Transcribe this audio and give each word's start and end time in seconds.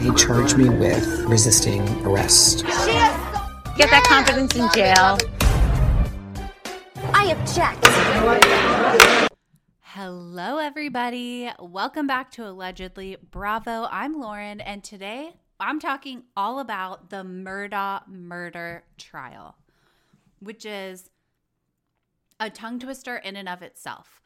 He 0.00 0.14
charged 0.14 0.56
me 0.56 0.68
with 0.68 1.24
resisting 1.24 1.82
arrest. 2.06 2.64
Get 2.64 3.90
that 3.90 4.04
confidence 4.06 4.54
in 4.54 4.68
jail. 4.72 5.18
I 7.12 7.32
object. 7.32 7.84
Hello, 9.80 10.58
everybody. 10.58 11.50
Welcome 11.58 12.06
back 12.06 12.30
to 12.32 12.46
Allegedly 12.46 13.16
Bravo. 13.32 13.88
I'm 13.90 14.20
Lauren, 14.20 14.60
and 14.60 14.84
today 14.84 15.32
I'm 15.58 15.80
talking 15.80 16.22
all 16.36 16.60
about 16.60 17.10
the 17.10 17.24
Murdaugh 17.24 18.06
murder 18.06 18.84
trial, 18.98 19.56
which 20.38 20.64
is 20.64 21.10
a 22.38 22.50
tongue 22.50 22.78
twister 22.78 23.16
in 23.16 23.34
and 23.34 23.48
of 23.48 23.62
itself. 23.62 24.17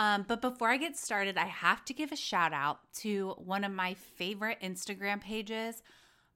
Um, 0.00 0.24
but 0.26 0.40
before 0.40 0.70
I 0.70 0.78
get 0.78 0.96
started, 0.96 1.36
I 1.36 1.44
have 1.44 1.84
to 1.84 1.92
give 1.92 2.10
a 2.10 2.16
shout 2.16 2.54
out 2.54 2.78
to 3.00 3.34
one 3.36 3.64
of 3.64 3.72
my 3.72 3.92
favorite 3.92 4.56
Instagram 4.62 5.20
pages 5.20 5.82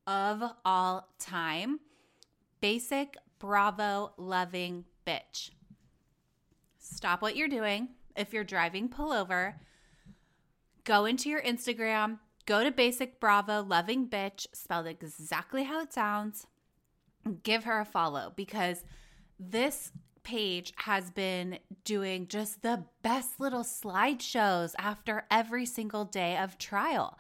of 0.07 0.43
all 0.67 1.09
time 1.19 1.81
Basic 2.61 3.17
Bravo 3.39 4.13
Loving 4.19 4.85
Bitch. 5.07 5.51
Stop 6.79 7.23
what 7.23 7.37
you're 7.37 7.49
doing. 7.49 7.89
If 8.15 8.35
you're 8.35 8.45
driving, 8.45 8.91
pull 8.91 9.13
over. 9.13 9.59
Go 10.85 11.07
into 11.07 11.31
your 11.31 11.41
Instagram, 11.41 12.19
go 12.45 12.65
to 12.65 12.71
Basic 12.71 13.19
Bravo 13.19 13.63
Loving 13.63 14.09
Bitch, 14.09 14.47
spelled 14.53 14.87
exactly 14.87 15.65
how 15.65 15.81
it 15.81 15.91
sounds. 15.91 16.47
Give 17.43 17.65
her 17.65 17.81
a 17.81 17.87
follow 17.87 18.35
because 18.37 18.85
this 19.41 19.91
page 20.25 20.73
has 20.77 21.11
been 21.11 21.59
doing 21.85 22.27
just 22.27 22.63
the 22.63 22.85
best 23.03 23.39
little 23.39 23.63
slideshows 23.63 24.75
after 24.79 25.27
every 25.31 25.67
single 25.67 26.05
day 26.05 26.37
of 26.37 26.59
trial 26.59 27.19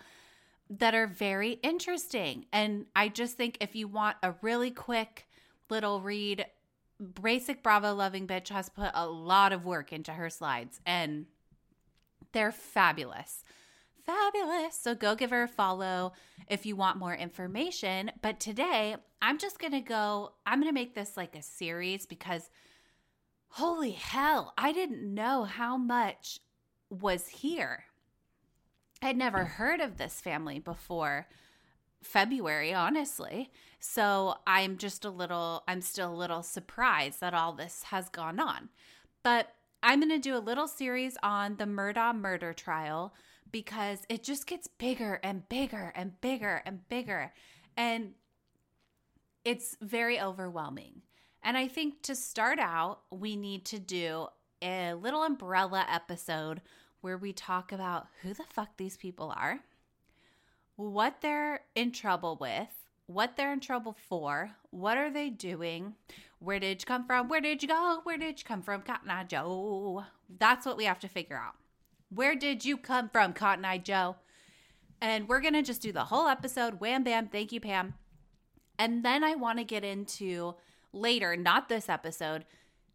that 0.70 0.94
are 0.94 1.06
very 1.06 1.52
interesting. 1.62 2.46
And 2.52 2.86
I 2.96 3.08
just 3.08 3.36
think 3.36 3.58
if 3.60 3.76
you 3.76 3.86
want 3.86 4.16
a 4.22 4.34
really 4.42 4.70
quick 4.70 5.28
little 5.70 6.00
read, 6.00 6.46
Basic 7.22 7.62
Bravo 7.62 7.94
Loving 7.94 8.26
Bitch 8.26 8.48
has 8.48 8.68
put 8.68 8.90
a 8.94 9.06
lot 9.06 9.52
of 9.52 9.64
work 9.64 9.92
into 9.92 10.12
her 10.12 10.30
slides 10.30 10.80
and 10.86 11.26
they're 12.32 12.52
fabulous. 12.52 13.44
Fabulous. 14.04 14.76
So 14.78 14.94
go 14.94 15.14
give 15.14 15.30
her 15.30 15.44
a 15.44 15.48
follow 15.48 16.12
if 16.48 16.66
you 16.66 16.76
want 16.76 16.98
more 16.98 17.14
information. 17.14 18.10
But 18.20 18.38
today, 18.38 18.96
I'm 19.22 19.38
just 19.38 19.58
going 19.58 19.72
to 19.72 19.80
go, 19.80 20.32
I'm 20.44 20.60
going 20.60 20.68
to 20.68 20.74
make 20.74 20.94
this 20.94 21.16
like 21.16 21.34
a 21.36 21.42
series 21.42 22.04
because 22.04 22.50
holy 23.54 23.92
hell, 23.92 24.52
I 24.58 24.72
didn't 24.72 25.14
know 25.14 25.44
how 25.44 25.76
much 25.76 26.40
was 26.90 27.28
here. 27.28 27.84
I'd 29.00 29.16
never 29.16 29.44
heard 29.44 29.80
of 29.80 29.96
this 29.96 30.20
family 30.20 30.58
before 30.58 31.28
February, 32.02 32.74
honestly. 32.74 33.52
So 33.78 34.34
I'm 34.44 34.76
just 34.76 35.04
a 35.04 35.10
little, 35.10 35.62
I'm 35.68 35.82
still 35.82 36.12
a 36.12 36.16
little 36.16 36.42
surprised 36.42 37.20
that 37.20 37.32
all 37.32 37.52
this 37.52 37.84
has 37.84 38.08
gone 38.08 38.40
on. 38.40 38.70
But 39.22 39.54
I'm 39.84 40.00
going 40.00 40.10
to 40.10 40.18
do 40.18 40.36
a 40.36 40.38
little 40.38 40.66
series 40.66 41.16
on 41.22 41.56
the 41.56 41.64
Murdaugh 41.64 42.18
murder 42.18 42.52
trial 42.52 43.14
because 43.52 44.00
it 44.08 44.24
just 44.24 44.48
gets 44.48 44.66
bigger 44.66 45.20
and 45.22 45.48
bigger 45.48 45.92
and 45.94 46.20
bigger 46.20 46.60
and 46.66 46.88
bigger. 46.88 47.32
And 47.76 48.14
it's 49.44 49.76
very 49.80 50.20
overwhelming. 50.20 51.02
And 51.44 51.56
I 51.56 51.68
think 51.68 52.02
to 52.02 52.16
start 52.16 52.58
out, 52.58 53.02
we 53.10 53.36
need 53.36 53.64
to 53.66 53.78
do 53.78 54.26
a 54.60 54.94
little 54.94 55.22
umbrella 55.22 55.86
episode 55.88 56.62
where 57.02 57.18
we 57.18 57.32
talk 57.32 57.70
about 57.70 58.08
who 58.22 58.32
the 58.32 58.44
fuck 58.44 58.76
these 58.76 58.96
people 58.96 59.32
are 59.36 59.60
what 60.76 61.20
they're 61.20 61.60
in 61.74 61.92
trouble 61.92 62.36
with, 62.40 62.68
what 63.06 63.36
they're 63.36 63.52
in 63.52 63.60
trouble 63.60 63.96
for, 64.08 64.50
what 64.70 64.98
are 64.98 65.10
they 65.10 65.30
doing, 65.30 65.94
where 66.38 66.58
did 66.58 66.82
you 66.82 66.86
come 66.86 67.06
from, 67.06 67.28
where 67.28 67.40
did 67.40 67.62
you 67.62 67.68
go, 67.68 68.00
where 68.04 68.18
did 68.18 68.38
you 68.40 68.44
come 68.44 68.62
from, 68.62 68.82
Cotton 68.82 69.10
Eye 69.10 69.24
Joe. 69.24 70.04
That's 70.38 70.66
what 70.66 70.76
we 70.76 70.84
have 70.84 70.98
to 71.00 71.08
figure 71.08 71.36
out. 71.36 71.54
Where 72.10 72.34
did 72.34 72.64
you 72.64 72.76
come 72.76 73.08
from, 73.08 73.32
Cotton 73.32 73.64
Eye 73.64 73.78
Joe? 73.78 74.16
And 75.00 75.28
we're 75.28 75.40
going 75.40 75.54
to 75.54 75.62
just 75.62 75.82
do 75.82 75.92
the 75.92 76.04
whole 76.04 76.28
episode. 76.28 76.80
Wham 76.80 77.04
bam. 77.04 77.28
Thank 77.28 77.52
you, 77.52 77.60
Pam. 77.60 77.94
And 78.78 79.04
then 79.04 79.22
I 79.22 79.34
want 79.34 79.58
to 79.58 79.64
get 79.64 79.84
into 79.84 80.54
later, 80.94 81.36
not 81.36 81.68
this 81.68 81.88
episode. 81.88 82.44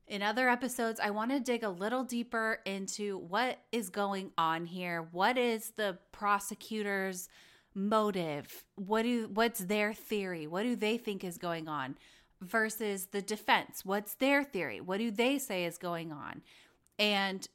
In 0.07 0.23
other 0.23 0.49
episodes, 0.49 0.99
I 0.99 1.11
want 1.11 1.31
to 1.31 1.39
dig 1.39 1.63
a 1.63 1.69
little 1.69 2.03
deeper 2.03 2.59
into 2.65 3.17
what 3.17 3.59
is 3.71 3.89
going 3.89 4.31
on 4.37 4.65
here. 4.65 5.07
What 5.11 5.37
is 5.37 5.73
the 5.75 5.99
prosecutor's 6.11 7.29
motive? 7.75 8.65
What 8.75 9.03
do 9.03 9.29
what's 9.31 9.59
their 9.59 9.93
theory? 9.93 10.47
What 10.47 10.63
do 10.63 10.75
they 10.75 10.97
think 10.97 11.23
is 11.23 11.37
going 11.37 11.67
on 11.67 11.97
versus 12.41 13.07
the 13.07 13.21
defense? 13.21 13.85
What's 13.85 14.15
their 14.15 14.43
theory? 14.43 14.81
What 14.81 14.97
do 14.97 15.11
they 15.11 15.37
say 15.37 15.65
is 15.65 15.77
going 15.77 16.11
on? 16.11 16.41
And 16.97 17.47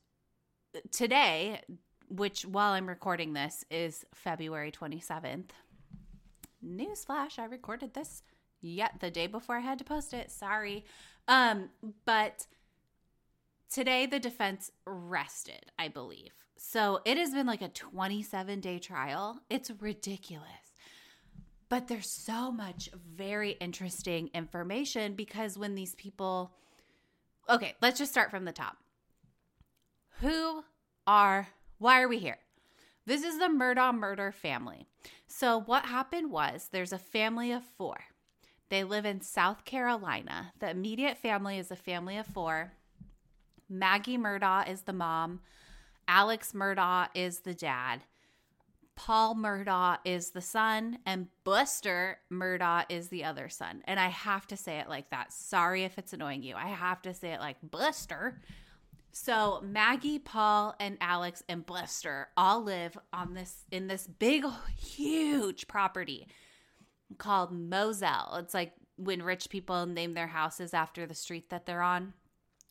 today 0.90 1.60
which 2.08 2.44
while 2.44 2.72
i'm 2.72 2.88
recording 2.88 3.32
this 3.32 3.64
is 3.70 4.04
february 4.14 4.72
27th 4.72 5.50
newsflash 6.64 7.38
i 7.38 7.44
recorded 7.44 7.94
this 7.94 8.22
yet 8.64 8.94
the 9.00 9.10
day 9.10 9.26
before 9.26 9.56
i 9.56 9.60
had 9.60 9.78
to 9.78 9.84
post 9.84 10.12
it 10.12 10.30
sorry 10.30 10.84
um 11.28 11.68
but 12.04 12.46
today 13.70 14.06
the 14.06 14.18
defense 14.18 14.70
rested 14.86 15.70
i 15.78 15.88
believe 15.88 16.32
so 16.56 17.00
it 17.04 17.18
has 17.18 17.30
been 17.30 17.46
like 17.46 17.62
a 17.62 17.68
27 17.68 18.60
day 18.60 18.78
trial. 18.78 19.38
It's 19.50 19.70
ridiculous. 19.80 20.48
But 21.68 21.88
there's 21.88 22.08
so 22.08 22.50
much 22.50 22.88
very 23.14 23.52
interesting 23.52 24.30
information 24.34 25.14
because 25.14 25.58
when 25.58 25.74
these 25.74 25.94
people. 25.94 26.52
Okay, 27.48 27.74
let's 27.82 27.98
just 27.98 28.12
start 28.12 28.30
from 28.30 28.44
the 28.44 28.52
top. 28.52 28.78
Who 30.20 30.64
are. 31.06 31.48
Why 31.78 32.00
are 32.00 32.08
we 32.08 32.18
here? 32.18 32.38
This 33.06 33.22
is 33.22 33.38
the 33.38 33.48
Murdaugh 33.48 33.94
murder 33.94 34.32
family. 34.32 34.86
So, 35.26 35.60
what 35.60 35.84
happened 35.84 36.30
was 36.30 36.68
there's 36.72 36.92
a 36.92 36.98
family 36.98 37.52
of 37.52 37.62
four. 37.62 37.98
They 38.70 38.84
live 38.84 39.04
in 39.04 39.20
South 39.20 39.64
Carolina. 39.64 40.52
The 40.58 40.70
immediate 40.70 41.18
family 41.18 41.58
is 41.58 41.70
a 41.70 41.76
family 41.76 42.16
of 42.16 42.26
four. 42.26 42.72
Maggie 43.68 44.18
Murdaugh 44.18 44.68
is 44.68 44.82
the 44.82 44.92
mom. 44.92 45.40
Alex 46.08 46.52
Murdaugh 46.52 47.08
is 47.14 47.40
the 47.40 47.54
dad. 47.54 48.02
Paul 48.96 49.34
Murdaugh 49.34 49.98
is 50.04 50.30
the 50.30 50.40
son, 50.40 50.98
and 51.04 51.26
Buster 51.42 52.18
Murdaugh 52.30 52.84
is 52.88 53.08
the 53.08 53.24
other 53.24 53.48
son. 53.48 53.82
And 53.86 53.98
I 53.98 54.08
have 54.08 54.46
to 54.48 54.56
say 54.56 54.78
it 54.78 54.88
like 54.88 55.10
that. 55.10 55.32
Sorry 55.32 55.82
if 55.84 55.98
it's 55.98 56.12
annoying 56.12 56.42
you. 56.42 56.54
I 56.54 56.68
have 56.68 57.02
to 57.02 57.14
say 57.14 57.32
it 57.32 57.40
like 57.40 57.56
Buster. 57.62 58.40
So 59.10 59.62
Maggie, 59.64 60.18
Paul, 60.18 60.74
and 60.78 60.96
Alex 61.00 61.42
and 61.48 61.66
Buster 61.66 62.28
all 62.36 62.62
live 62.62 62.96
on 63.12 63.34
this 63.34 63.64
in 63.70 63.88
this 63.88 64.06
big, 64.06 64.44
huge 64.76 65.66
property 65.66 66.28
called 67.18 67.52
Moselle. 67.52 68.36
It's 68.38 68.54
like 68.54 68.72
when 68.96 69.22
rich 69.22 69.50
people 69.50 69.86
name 69.86 70.14
their 70.14 70.28
houses 70.28 70.72
after 70.74 71.06
the 71.06 71.14
street 71.14 71.50
that 71.50 71.66
they're 71.66 71.82
on. 71.82 72.14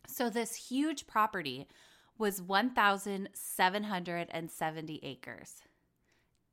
So 0.07 0.29
this 0.29 0.55
huge 0.55 1.07
property 1.07 1.67
was 2.17 2.41
1,770 2.41 4.99
acres. 5.03 5.61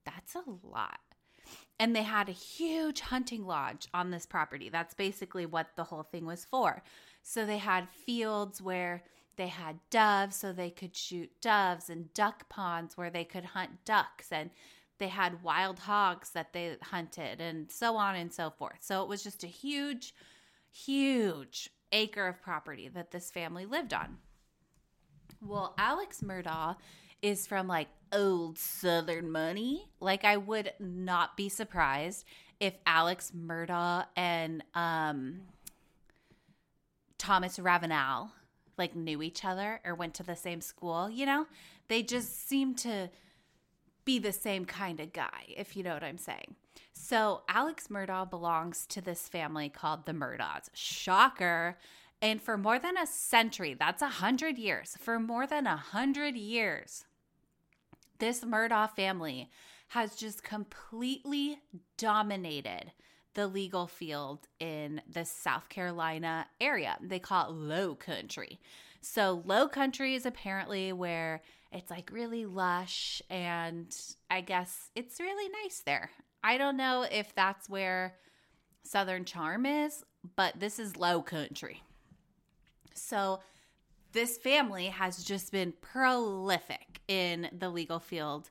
That's 0.04 0.34
a 0.34 0.42
lot. 0.62 0.98
And 1.78 1.94
they 1.96 2.02
had 2.02 2.28
a 2.28 2.32
huge 2.32 3.00
hunting 3.00 3.46
lodge 3.46 3.88
on 3.94 4.10
this 4.10 4.26
property. 4.26 4.68
That's 4.68 4.94
basically 4.94 5.46
what 5.46 5.68
the 5.76 5.84
whole 5.84 6.02
thing 6.02 6.26
was 6.26 6.44
for. 6.44 6.82
So 7.22 7.46
they 7.46 7.58
had 7.58 7.88
fields 7.88 8.60
where 8.60 9.04
they 9.36 9.48
had 9.48 9.78
doves 9.88 10.36
so 10.36 10.52
they 10.52 10.70
could 10.70 10.94
shoot 10.94 11.30
doves 11.40 11.88
and 11.88 12.12
duck 12.12 12.48
ponds 12.48 12.96
where 12.96 13.10
they 13.10 13.24
could 13.24 13.46
hunt 13.46 13.84
ducks 13.84 14.30
and 14.30 14.50
they 15.00 15.08
had 15.08 15.42
wild 15.42 15.80
hogs 15.80 16.30
that 16.30 16.52
they 16.52 16.76
hunted 16.82 17.40
and 17.40 17.72
so 17.72 17.96
on 17.96 18.14
and 18.14 18.32
so 18.32 18.50
forth. 18.50 18.78
So 18.80 19.02
it 19.02 19.08
was 19.08 19.24
just 19.24 19.42
a 19.42 19.48
huge 19.48 20.14
huge 20.72 21.70
acre 21.90 22.28
of 22.28 22.40
property 22.40 22.88
that 22.88 23.10
this 23.10 23.30
family 23.30 23.66
lived 23.66 23.92
on. 23.92 24.18
Well, 25.44 25.74
Alex 25.78 26.20
Murdaugh 26.20 26.76
is 27.22 27.46
from 27.46 27.66
like 27.66 27.88
old 28.12 28.58
Southern 28.58 29.30
money. 29.30 29.88
Like 29.98 30.24
I 30.24 30.36
would 30.36 30.72
not 30.78 31.36
be 31.36 31.48
surprised 31.48 32.24
if 32.60 32.74
Alex 32.86 33.32
Murdaugh 33.36 34.06
and 34.16 34.62
um, 34.74 35.40
Thomas 37.18 37.58
Ravenel 37.58 38.30
like 38.76 38.94
knew 38.94 39.22
each 39.22 39.44
other 39.44 39.80
or 39.84 39.94
went 39.94 40.14
to 40.14 40.22
the 40.22 40.36
same 40.36 40.60
school. 40.60 41.10
You 41.10 41.26
know, 41.26 41.46
they 41.88 42.02
just 42.02 42.48
seem 42.48 42.74
to 42.76 43.10
be 44.04 44.18
the 44.18 44.32
same 44.32 44.64
kind 44.64 45.00
of 45.00 45.12
guy, 45.12 45.54
if 45.56 45.76
you 45.76 45.82
know 45.82 45.94
what 45.94 46.04
I'm 46.04 46.18
saying. 46.18 46.56
So 46.92 47.42
Alex 47.48 47.88
Murdaugh 47.88 48.28
belongs 48.28 48.86
to 48.86 49.00
this 49.00 49.28
family 49.28 49.68
called 49.68 50.06
the 50.06 50.12
Murdaughs. 50.12 50.68
Shocker. 50.74 51.78
And 52.22 52.42
for 52.42 52.58
more 52.58 52.78
than 52.78 52.96
a 52.98 53.06
century, 53.06 53.74
that's 53.78 54.02
a 54.02 54.08
hundred 54.08 54.58
years, 54.58 54.96
for 55.00 55.18
more 55.18 55.46
than 55.46 55.66
a 55.66 55.76
hundred 55.76 56.36
years, 56.36 57.06
this 58.18 58.44
Murdaugh 58.44 58.94
family 58.94 59.50
has 59.88 60.14
just 60.14 60.42
completely 60.44 61.58
dominated 61.96 62.92
the 63.34 63.46
legal 63.46 63.86
field 63.86 64.46
in 64.58 65.00
the 65.10 65.24
South 65.24 65.68
Carolina 65.68 66.46
area. 66.60 66.98
They 67.00 67.18
call 67.18 67.48
it 67.48 67.52
low 67.52 67.94
country. 67.94 68.60
So, 69.00 69.42
low 69.46 69.66
country 69.66 70.14
is 70.14 70.26
apparently 70.26 70.92
where 70.92 71.40
it's 71.72 71.90
like 71.90 72.10
really 72.12 72.46
lush, 72.46 73.22
and 73.30 73.94
I 74.30 74.40
guess 74.40 74.90
it's 74.94 75.20
really 75.20 75.50
nice 75.62 75.82
there. 75.84 76.10
I 76.42 76.58
don't 76.58 76.76
know 76.76 77.06
if 77.10 77.34
that's 77.34 77.68
where 77.68 78.16
Southern 78.82 79.24
Charm 79.24 79.66
is, 79.66 80.04
but 80.36 80.58
this 80.58 80.78
is 80.78 80.96
low 80.96 81.22
country. 81.22 81.82
So, 82.94 83.40
this 84.12 84.36
family 84.38 84.86
has 84.86 85.22
just 85.22 85.52
been 85.52 85.72
prolific 85.80 87.00
in 87.06 87.48
the 87.56 87.70
legal 87.70 88.00
field 88.00 88.50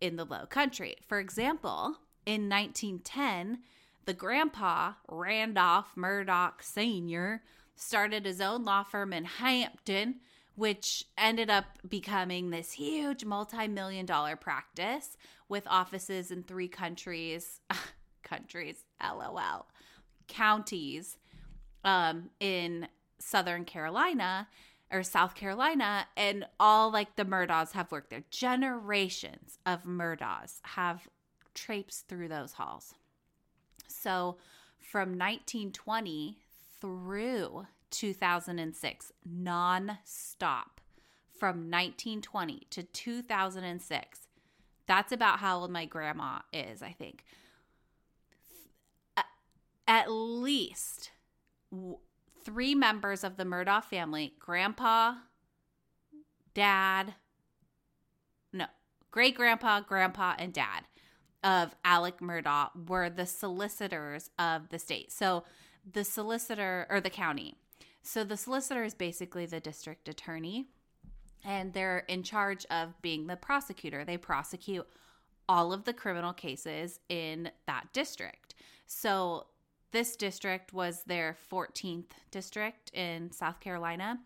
in 0.00 0.16
the 0.16 0.24
low 0.24 0.46
country. 0.46 0.96
For 1.06 1.20
example, 1.20 1.96
in 2.24 2.48
1910, 2.48 3.58
the 4.06 4.14
grandpa, 4.14 4.94
Randolph 5.08 5.94
Murdaugh 5.96 6.62
Sr., 6.62 7.42
started 7.76 8.24
his 8.24 8.40
own 8.40 8.64
law 8.64 8.82
firm 8.82 9.12
in 9.12 9.24
Hampton, 9.24 10.20
which 10.56 11.04
ended 11.18 11.50
up 11.50 11.64
becoming 11.88 12.50
this 12.50 12.72
huge 12.72 13.24
multi 13.24 13.66
million 13.68 14.06
dollar 14.06 14.36
practice 14.36 15.16
with 15.48 15.66
offices 15.66 16.30
in 16.30 16.42
three 16.42 16.68
countries, 16.68 17.60
countries, 18.22 18.84
lol, 19.02 19.66
counties 20.28 21.18
um, 21.84 22.30
in 22.40 22.88
Southern 23.18 23.64
Carolina 23.64 24.48
or 24.92 25.02
South 25.02 25.34
Carolina, 25.34 26.06
and 26.16 26.46
all 26.60 26.90
like 26.92 27.16
the 27.16 27.24
Murdaughs 27.24 27.72
have 27.72 27.90
worked 27.90 28.10
there. 28.10 28.24
Generations 28.30 29.58
of 29.66 29.84
Murdaughs 29.84 30.60
have 30.62 31.08
traipsed 31.54 32.06
through 32.08 32.28
those 32.28 32.52
halls. 32.52 32.94
So 33.88 34.36
from 34.80 35.10
1920 35.10 36.38
through 36.80 37.66
2006, 37.94 39.12
non-stop 39.24 40.80
from 41.38 41.70
1920 41.70 42.66
to 42.70 42.82
2006. 42.82 44.20
That's 44.86 45.12
about 45.12 45.38
how 45.38 45.60
old 45.60 45.70
my 45.70 45.84
grandma 45.86 46.40
is, 46.52 46.82
I 46.82 46.92
think. 46.92 47.24
At 49.86 50.10
least 50.10 51.10
three 52.44 52.74
members 52.74 53.22
of 53.22 53.36
the 53.36 53.44
Murdaugh 53.44 53.84
family 53.84 54.34
grandpa, 54.38 55.14
dad, 56.54 57.14
no, 58.52 58.66
great 59.10 59.34
grandpa, 59.34 59.80
grandpa, 59.80 60.34
and 60.38 60.52
dad 60.52 60.84
of 61.42 61.76
Alec 61.84 62.20
Murdaugh 62.20 62.70
were 62.88 63.10
the 63.10 63.26
solicitors 63.26 64.30
of 64.38 64.70
the 64.70 64.78
state. 64.78 65.12
So 65.12 65.44
the 65.90 66.04
solicitor 66.04 66.86
or 66.88 67.00
the 67.00 67.10
county. 67.10 67.58
So 68.04 68.22
the 68.22 68.36
solicitor 68.36 68.84
is 68.84 68.94
basically 68.94 69.46
the 69.46 69.60
district 69.60 70.08
attorney 70.08 70.66
and 71.42 71.72
they're 71.72 72.04
in 72.06 72.22
charge 72.22 72.66
of 72.70 73.00
being 73.02 73.26
the 73.26 73.36
prosecutor. 73.36 74.04
They 74.04 74.18
prosecute 74.18 74.86
all 75.48 75.72
of 75.72 75.84
the 75.84 75.92
criminal 75.92 76.32
cases 76.32 77.00
in 77.08 77.50
that 77.66 77.86
district. 77.92 78.54
So 78.86 79.46
this 79.90 80.16
district 80.16 80.72
was 80.72 81.02
their 81.04 81.36
14th 81.50 82.10
district 82.30 82.90
in 82.92 83.32
South 83.32 83.58
Carolina. 83.60 84.20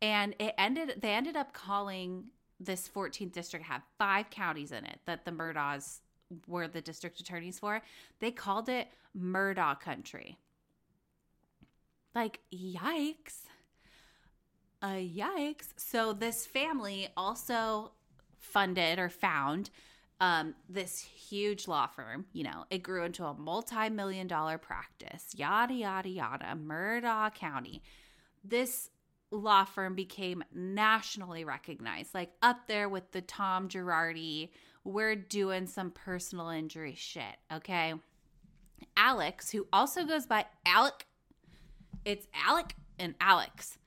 And 0.00 0.34
it 0.38 0.54
ended 0.56 1.00
they 1.00 1.10
ended 1.10 1.36
up 1.36 1.52
calling 1.52 2.26
this 2.60 2.88
14th 2.88 3.32
district 3.32 3.66
had 3.66 3.82
five 3.98 4.30
counties 4.30 4.70
in 4.70 4.84
it 4.84 5.00
that 5.06 5.24
the 5.24 5.32
Murdaughs 5.32 6.00
were 6.46 6.68
the 6.68 6.80
district 6.80 7.20
attorneys 7.20 7.58
for. 7.58 7.82
They 8.20 8.30
called 8.30 8.68
it 8.68 8.88
Murdaugh 9.16 9.80
country. 9.80 10.38
Like 12.14 12.40
yikes. 12.52 13.42
Uh, 14.82 15.00
yikes. 15.00 15.68
So 15.76 16.12
this 16.12 16.46
family 16.46 17.08
also 17.16 17.92
funded 18.38 18.98
or 18.98 19.08
found 19.08 19.70
um, 20.20 20.54
this 20.68 21.00
huge 21.00 21.66
law 21.66 21.86
firm, 21.86 22.26
you 22.32 22.44
know, 22.44 22.64
it 22.70 22.82
grew 22.82 23.04
into 23.04 23.24
a 23.24 23.34
multi 23.34 23.90
million 23.90 24.26
dollar 24.26 24.58
practice, 24.58 25.26
yada, 25.34 25.74
yada, 25.74 26.08
yada, 26.08 26.54
Murdaugh 26.54 27.34
County. 27.34 27.82
This 28.44 28.90
law 29.30 29.64
firm 29.64 29.94
became 29.94 30.44
nationally 30.54 31.44
recognized, 31.44 32.14
like 32.14 32.30
up 32.42 32.68
there 32.68 32.88
with 32.88 33.10
the 33.12 33.22
Tom 33.22 33.68
Girardi, 33.68 34.50
we're 34.84 35.16
doing 35.16 35.66
some 35.66 35.90
personal 35.90 36.50
injury 36.50 36.94
shit, 36.94 37.36
okay? 37.52 37.94
Alex, 38.96 39.50
who 39.50 39.66
also 39.72 40.04
goes 40.04 40.26
by 40.26 40.44
Alec, 40.64 41.06
it's 42.04 42.26
Alec 42.34 42.74
and 42.98 43.14
Alex. 43.20 43.78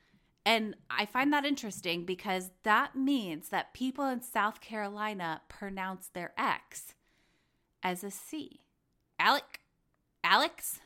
And 0.46 0.76
I 0.90 1.06
find 1.06 1.34
that 1.34 1.46
interesting 1.46 2.06
because 2.06 2.52
that 2.64 2.96
means 2.96 3.50
that 3.50 3.74
people 3.74 4.08
in 4.08 4.22
South 4.22 4.62
Carolina 4.62 5.42
pronounce 5.50 6.08
their 6.08 6.32
X 6.38 6.94
as 7.84 8.04
a 8.04 8.12
C. 8.12 8.62
Alec, 9.20 9.60
Alex. 10.24 10.80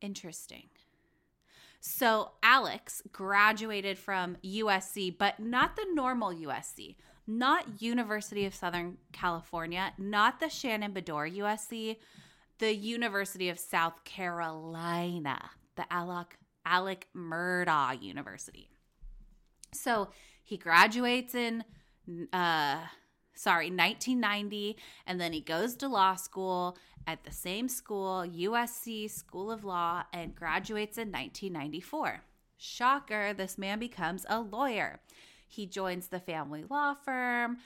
Interesting. 0.00 0.68
So, 1.80 2.32
Alex 2.42 3.02
graduated 3.12 3.96
from 3.96 4.36
USC, 4.44 5.16
but 5.16 5.38
not 5.38 5.76
the 5.76 5.86
normal 5.94 6.30
USC, 6.30 6.96
not 7.26 7.80
University 7.80 8.44
of 8.44 8.54
Southern 8.54 8.98
California, 9.12 9.92
not 9.96 10.40
the 10.40 10.48
Shannon 10.48 10.92
Beador 10.92 11.32
USC, 11.36 11.96
the 12.58 12.74
University 12.74 13.48
of 13.48 13.58
South 13.58 14.04
Carolina, 14.04 15.50
the 15.76 15.90
Alec 15.92 16.36
Alec 16.64 17.06
Murdaugh 17.16 18.00
University. 18.02 18.68
So 19.72 20.08
he 20.42 20.56
graduates 20.56 21.34
in, 21.34 21.64
uh, 22.32 22.80
sorry, 23.34 23.70
1990, 23.70 24.76
and 25.06 25.20
then 25.20 25.32
he 25.32 25.40
goes 25.40 25.76
to 25.76 25.88
law 25.88 26.14
school 26.16 26.76
at 27.06 27.24
the 27.24 27.32
same 27.32 27.68
school, 27.68 28.22
USC 28.26 29.10
School 29.10 29.50
of 29.50 29.64
Law, 29.64 30.02
and 30.12 30.34
graduates 30.34 30.98
in 30.98 31.08
1994. 31.08 32.22
Shocker, 32.58 33.32
this 33.32 33.56
man 33.56 33.78
becomes 33.78 34.26
a 34.28 34.40
lawyer. 34.40 35.00
He 35.46 35.64
joins 35.64 36.08
the 36.08 36.20
family 36.20 36.64
law 36.68 36.94
firm. 36.94 37.58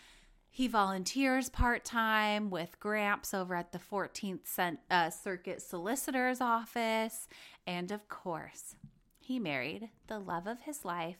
He 0.54 0.68
volunteers 0.68 1.48
part 1.48 1.82
time 1.82 2.50
with 2.50 2.78
Gramps 2.78 3.32
over 3.32 3.54
at 3.54 3.72
the 3.72 3.78
14th 3.78 4.76
uh, 4.90 5.08
Circuit 5.08 5.62
Solicitor's 5.62 6.42
Office. 6.42 7.26
And 7.66 7.90
of 7.90 8.06
course, 8.10 8.76
he 9.18 9.38
married 9.38 9.88
the 10.08 10.18
love 10.18 10.46
of 10.46 10.60
his 10.60 10.84
life, 10.84 11.16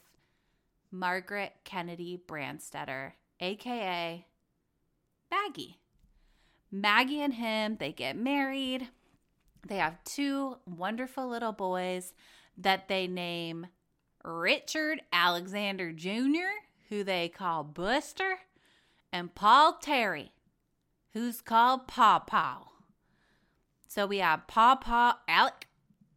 Margaret 0.91 1.55
Kennedy 1.65 2.21
Branstetter, 2.29 3.13
aka 3.41 4.27
Maggie. 5.31 5.79
Maggie 6.71 7.23
and 7.23 7.33
him, 7.33 7.79
they 7.81 7.91
get 7.91 8.19
married. 8.19 8.89
They 9.67 9.77
have 9.77 10.05
two 10.05 10.57
wonderful 10.67 11.27
little 11.27 11.53
boys 11.53 12.13
that 12.59 12.87
they 12.89 13.07
name 13.07 13.69
Richard 14.23 15.01
Alexander 15.11 15.91
Jr., 15.91 16.53
who 16.91 17.03
they 17.03 17.31
call 17.31 17.65
Buster, 17.65 18.41
and 19.13 19.35
Paul 19.35 19.79
Terry, 19.81 20.33
who's 21.13 21.41
called 21.41 21.87
Paw 21.87 22.21
Paw. 22.21 22.69
So 23.87 24.07
we 24.07 24.19
have 24.19 24.47
Paw 24.47 24.77
Paw, 24.77 25.19
Alec, 25.29 25.69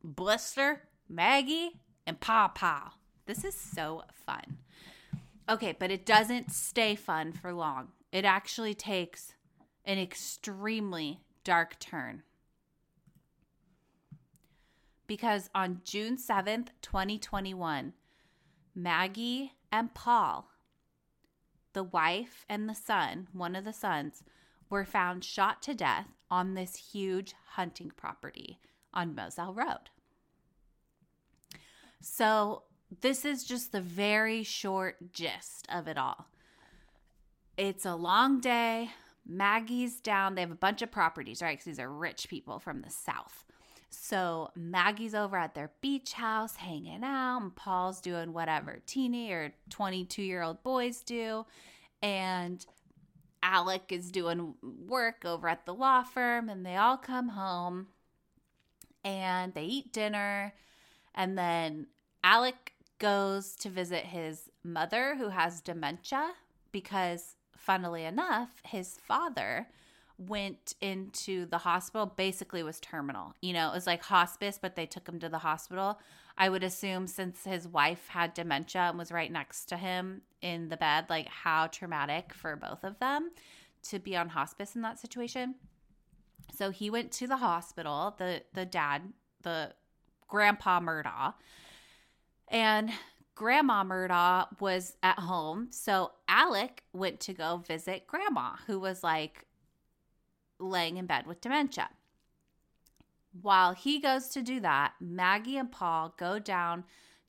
Buster, 0.04 0.84
Maggie, 1.10 1.72
and 2.08 2.20
Paw 2.20 2.48
Paw. 2.48 2.94
This 3.26 3.44
is 3.44 3.56
so 3.56 4.04
fun. 4.14 4.58
Okay, 5.50 5.76
but 5.78 5.92
it 5.92 6.06
doesn't 6.06 6.52
stay 6.52 6.96
fun 6.96 7.34
for 7.34 7.52
long. 7.52 7.90
It 8.12 8.24
actually 8.24 8.74
takes 8.74 9.34
an 9.84 10.00
extremely 10.00 11.20
dark 11.44 11.78
turn. 11.80 12.24
Because 15.06 15.50
on 15.54 15.82
June 15.84 16.18
7th, 16.18 16.70
2021, 16.82 17.94
Maggie 18.74 19.54
and 19.72 19.94
Paul, 19.94 20.50
the 21.76 21.84
wife 21.84 22.46
and 22.50 22.68
the 22.68 22.74
son, 22.74 23.28
one 23.34 23.56
of 23.56 23.66
the 23.66 23.74
sons, 23.74 24.24
were 24.70 24.86
found 24.86 25.24
shot 25.24 25.62
to 25.62 25.76
death 25.76 26.08
on 26.32 26.56
this 26.56 26.92
huge 26.92 27.36
hunting 27.50 27.92
property 27.96 28.58
on 28.94 29.14
Moselle 29.14 29.54
Road. 29.54 29.92
So, 32.02 32.64
this 33.02 33.26
is 33.26 33.44
just 33.44 33.72
the 33.72 33.82
very 33.82 34.44
short 34.44 35.12
gist 35.12 35.68
of 35.70 35.88
it 35.88 35.98
all. 35.98 36.28
It's 37.58 37.86
a 37.86 37.96
long 37.96 38.40
day. 38.40 38.92
Maggie's 39.26 40.00
down. 40.00 40.36
They 40.36 40.42
have 40.42 40.52
a 40.52 40.56
bunch 40.56 40.82
of 40.82 40.92
properties, 40.92 41.42
right? 41.42 41.54
Because 41.54 41.66
these 41.66 41.80
are 41.80 41.92
rich 41.92 42.30
people 42.30 42.60
from 42.60 42.82
the 42.82 42.90
South. 42.90 43.45
So 43.96 44.52
Maggie's 44.56 45.16
over 45.16 45.38
at 45.38 45.56
their 45.56 45.72
beach 45.82 46.14
house 46.14 46.56
hanging 46.56 47.04
out, 47.04 47.42
and 47.42 47.56
Paul's 47.56 48.02
doing 48.02 48.34
whatever 48.34 48.80
teeny 48.86 49.32
or 49.32 49.54
22 49.70 50.22
year 50.22 50.42
old 50.42 50.64
boys 50.64 51.02
do. 51.02 51.46
And 52.02 52.66
Alec 53.42 53.92
is 53.92 54.12
doing 54.12 54.56
work 54.62 55.24
over 55.26 55.48
at 55.48 55.66
the 55.66 55.74
law 55.74 56.04
firm, 56.04 56.50
and 56.50 56.66
they 56.66 56.76
all 56.76 56.98
come 56.98 57.30
home 57.30 57.88
and 59.04 59.54
they 59.54 59.64
eat 59.64 59.94
dinner. 59.94 60.54
And 61.14 61.38
then 61.38 61.88
Alec 62.24 62.74
goes 63.00 63.56
to 63.58 63.70
visit 63.70 64.06
his 64.06 64.50
mother, 64.64 65.16
who 65.16 65.30
has 65.30 65.62
dementia, 65.62 66.32
because, 66.72 67.36
funnily 67.56 68.04
enough, 68.04 68.50
his 68.64 68.98
father 69.08 69.68
went 70.18 70.76
into 70.82 71.46
the 71.48 71.58
hospital 71.58 72.06
basically 72.06 72.64
was 72.64 72.80
terminal. 72.80 73.34
You 73.42 73.54
know, 73.54 73.70
it 73.70 73.74
was 73.74 73.88
like 73.88 74.04
hospice, 74.04 74.58
but 74.62 74.76
they 74.76 74.86
took 74.86 75.08
him 75.08 75.20
to 75.20 75.30
the 75.30 75.40
hospital. 75.40 76.00
I 76.38 76.50
would 76.50 76.64
assume 76.64 77.08
since 77.08 77.44
his 77.44 77.68
wife 77.68 78.08
had 78.10 78.34
dementia 78.34 78.82
and 78.82 78.98
was 78.98 79.12
right 79.12 79.32
next 79.32 79.66
to 79.66 79.78
him 79.78 80.22
in 80.42 80.70
the 80.70 80.78
bed, 80.78 81.06
like 81.10 81.28
how 81.28 81.68
traumatic 81.68 82.34
for 82.34 82.56
both 82.56 82.84
of 82.84 83.00
them 83.00 83.32
to 83.84 84.00
be 84.00 84.16
on 84.16 84.30
hospice 84.30 84.76
in 84.76 84.82
that 84.82 85.00
situation. 85.00 85.56
So 86.54 86.72
he 86.72 86.90
went 86.90 87.12
to 87.14 87.28
the 87.28 87.38
hospital, 87.38 88.16
the 88.18 88.44
the 88.54 88.66
dad, 88.66 89.02
the 89.44 89.74
grandpa 90.28 90.80
Murdaugh. 90.80 91.34
And 92.48 92.92
grandma 93.34 93.84
Murdaugh 93.84 94.60
was 94.60 94.96
at 95.04 95.20
home. 95.20 95.68
So 95.72 96.12
Alec 96.28 96.84
went 96.94 97.20
to 97.22 97.34
go 97.34 97.58
visit 97.58 98.08
grandma, 98.08 98.56
who 98.68 98.80
was 98.80 99.04
like 99.04 99.46
laying 100.60 100.98
in 100.98 101.06
bed 101.06 101.28
with 101.28 101.42
dementia. 101.42 101.90
While 103.42 103.74
he 103.74 104.00
goes 104.00 104.30
to 104.30 104.42
do 104.42 104.60
that, 104.62 104.94
Maggie 105.02 105.58
and 105.58 105.72
Paul 105.72 106.14
go 106.18 106.40
down 106.40 106.86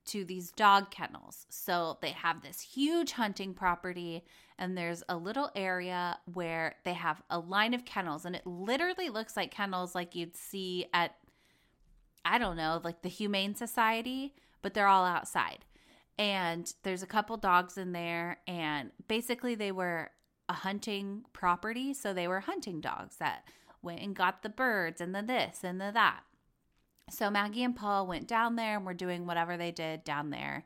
to 0.06 0.25
these 0.25 0.52
dog 0.52 0.90
kennels. 0.90 1.47
So 1.49 1.99
they 2.00 2.11
have 2.11 2.42
this 2.42 2.61
huge 2.61 3.12
hunting 3.12 3.54
property, 3.54 4.25
and 4.56 4.78
there's 4.78 5.02
a 5.09 5.16
little 5.16 5.50
area 5.56 6.18
where 6.33 6.76
they 6.85 6.92
have 6.92 7.23
a 7.28 7.40
line 7.40 7.75
of 7.75 7.85
kennels, 7.85 8.25
and 8.25 8.37
it 8.37 8.47
literally 8.47 9.09
looks 9.09 9.37
like 9.37 9.50
kennels 9.50 9.97
like 9.97 10.14
you'd 10.14 10.37
see 10.37 10.87
at, 10.95 11.16
I 12.25 12.38
don't 12.38 12.56
know, 12.56 12.80
like 12.85 13.02
the 13.02 13.09
Humane 13.09 13.56
Society, 13.56 14.35
but 14.62 14.75
they're 14.75 14.87
all 14.87 15.04
outside. 15.04 15.64
And 16.18 16.73
there's 16.85 17.02
a 17.02 17.06
couple 17.06 17.37
dogs 17.37 17.76
in 17.76 17.90
there, 17.90 18.38
and 18.47 18.92
basically 19.09 19.56
they 19.56 19.73
were 19.73 20.11
a 20.49 20.55
hunting 20.55 21.25
property. 21.33 21.93
So 21.95 22.12
they 22.12 22.29
were 22.29 22.41
hunting 22.41 22.81
dogs 22.81 23.17
that 23.17 23.49
went 23.83 24.00
and 24.00 24.15
got 24.15 24.43
the 24.43 24.49
birds 24.49 25.00
and 25.00 25.15
the 25.15 25.23
this 25.23 25.62
and 25.62 25.81
the 25.81 25.91
that. 25.93 26.23
So 27.11 27.31
Maggie 27.31 27.62
and 27.62 27.76
Paul 27.76 28.07
went 28.07 28.26
down 28.26 28.57
there 28.57 28.76
and 28.76 28.85
were 28.85 28.95
doing 28.95 29.26
whatever 29.26 29.57
they 29.57 29.71
did 29.71 30.03
down 30.03 30.31
there. 30.31 30.65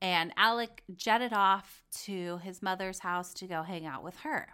And 0.00 0.32
Alec 0.36 0.82
jetted 0.94 1.32
off 1.32 1.82
to 2.04 2.38
his 2.38 2.62
mother's 2.62 3.00
house 3.00 3.32
to 3.34 3.46
go 3.46 3.62
hang 3.62 3.86
out 3.86 4.04
with 4.04 4.18
her. 4.18 4.48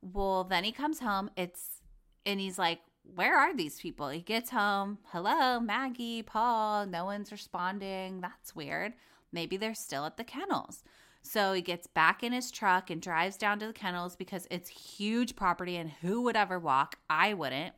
Well, 0.00 0.44
then 0.44 0.64
he 0.64 0.72
comes 0.72 1.00
home. 1.00 1.30
It's 1.36 1.82
and 2.24 2.40
he's 2.40 2.58
like, 2.58 2.80
"Where 3.02 3.36
are 3.36 3.54
these 3.54 3.80
people?" 3.80 4.08
He 4.08 4.20
gets 4.20 4.50
home. 4.50 4.98
"Hello, 5.10 5.60
Maggie, 5.60 6.22
Paul. 6.22 6.86
No 6.86 7.04
one's 7.04 7.32
responding. 7.32 8.20
That's 8.20 8.54
weird. 8.54 8.94
Maybe 9.32 9.56
they're 9.56 9.74
still 9.74 10.06
at 10.06 10.16
the 10.16 10.24
kennels." 10.24 10.84
So 11.22 11.52
he 11.52 11.62
gets 11.62 11.86
back 11.86 12.22
in 12.22 12.32
his 12.32 12.50
truck 12.50 12.90
and 12.90 13.00
drives 13.00 13.36
down 13.36 13.58
to 13.60 13.66
the 13.66 13.72
kennels 13.72 14.16
because 14.16 14.46
it's 14.50 14.68
huge 14.68 15.36
property 15.36 15.76
and 15.76 15.90
who 15.90 16.22
would 16.22 16.36
ever 16.36 16.58
walk? 16.58 16.96
I 17.08 17.32
wouldn't, 17.32 17.74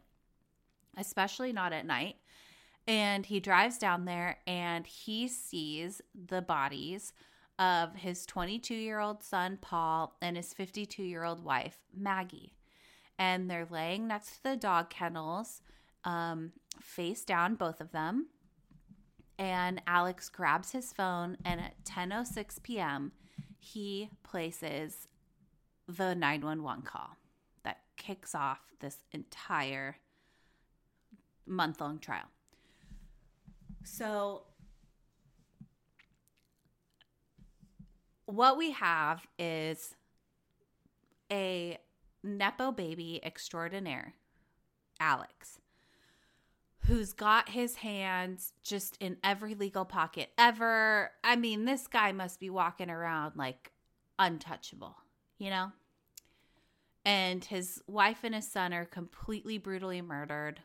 especially 0.97 1.53
not 1.53 1.73
at 1.73 1.87
night. 1.87 2.17
And 2.87 3.25
he 3.25 3.41
drives 3.41 3.79
down 3.79 4.07
there 4.07 4.39
and 4.47 4.87
he 4.87 5.29
sees 5.29 6.01
the 6.15 6.43
bodies 6.43 7.13
of 7.59 7.95
his 7.95 8.27
22 8.27 8.75
year 8.75 8.99
old 8.99 9.23
son, 9.23 9.59
Paul, 9.61 10.17
and 10.21 10.37
his 10.37 10.53
52 10.53 11.03
year 11.03 11.25
old 11.25 11.45
wife, 11.45 11.79
Maggie. 11.97 12.55
And 13.19 13.49
they're 13.49 13.69
laying 13.71 14.09
next 14.09 14.37
to 14.37 14.43
the 14.43 14.57
dog 14.57 14.91
kennels, 14.91 15.63
um, 16.05 16.53
face 16.81 17.25
down, 17.25 17.55
both 17.55 17.81
of 17.81 17.93
them. 17.93 18.27
And 19.39 19.81
Alex 19.87 20.29
grabs 20.29 20.73
his 20.73 20.93
phone 20.93 21.37
and 21.45 21.61
at 21.61 21.85
10:06 21.85 22.63
p.m 22.63 23.13
he 23.65 24.11
places 24.23 25.09
the 25.89 26.15
911 26.15 26.83
call 26.83 27.17
that 27.63 27.79
kicks 27.97 28.35
off 28.35 28.61
this 28.81 28.99
entire 29.13 29.97
month 31.47 31.81
long 31.81 31.99
trial. 31.99 32.27
So, 33.83 34.43
what 38.27 38.57
we 38.59 38.73
have 38.73 39.27
is 39.39 39.95
a 41.33 41.79
Nepo 42.23 42.73
baby 42.73 43.21
extraordinaire, 43.23 44.15
Alex, 45.01 45.59
who's 46.87 47.13
got 47.13 47.49
his 47.49 47.77
hands 47.77 48.53
just 48.63 48.97
in 49.01 49.17
every 49.25 49.55
legal 49.55 49.85
pocket 49.85 50.31
ever. 50.37 51.11
I 51.23 51.37
mean, 51.37 51.65
this 51.65 51.87
guy 51.87 52.13
must 52.13 52.41
be 52.41 52.51
walking 52.51 52.91
around 52.91 53.33
like 53.37 53.73
untouchable, 54.19 54.97
you 55.39 55.51
know? 55.51 55.73
And 57.05 57.45
his 57.45 57.83
wife 57.87 58.19
and 58.23 58.35
his 58.35 58.51
son 58.51 58.73
are 58.75 58.85
completely 58.85 59.59
brutally 59.59 60.03
murdered. 60.03 60.61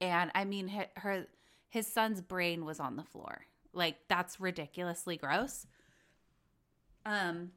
And 0.00 0.30
I 0.34 0.44
mean, 0.44 0.68
her, 0.96 1.26
his 1.68 1.86
son's 1.86 2.20
brain 2.20 2.64
was 2.64 2.78
on 2.78 2.96
the 2.96 3.04
floor. 3.04 3.46
Like 3.72 3.96
that's 4.08 4.40
ridiculously 4.40 5.16
gross. 5.16 5.66
Um 7.04 7.52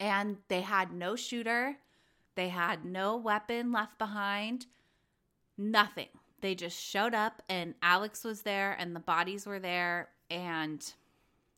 and 0.00 0.38
they 0.48 0.62
had 0.62 0.92
no 0.92 1.16
shooter. 1.16 1.76
They 2.34 2.48
had 2.48 2.84
no 2.84 3.16
weapon 3.16 3.72
left 3.72 3.98
behind 3.98 4.66
Nothing. 5.58 6.08
They 6.40 6.54
just 6.54 6.80
showed 6.80 7.14
up 7.14 7.42
and 7.48 7.74
Alex 7.82 8.22
was 8.22 8.42
there 8.42 8.76
and 8.78 8.94
the 8.94 9.00
bodies 9.00 9.44
were 9.44 9.58
there 9.58 10.08
and 10.30 10.92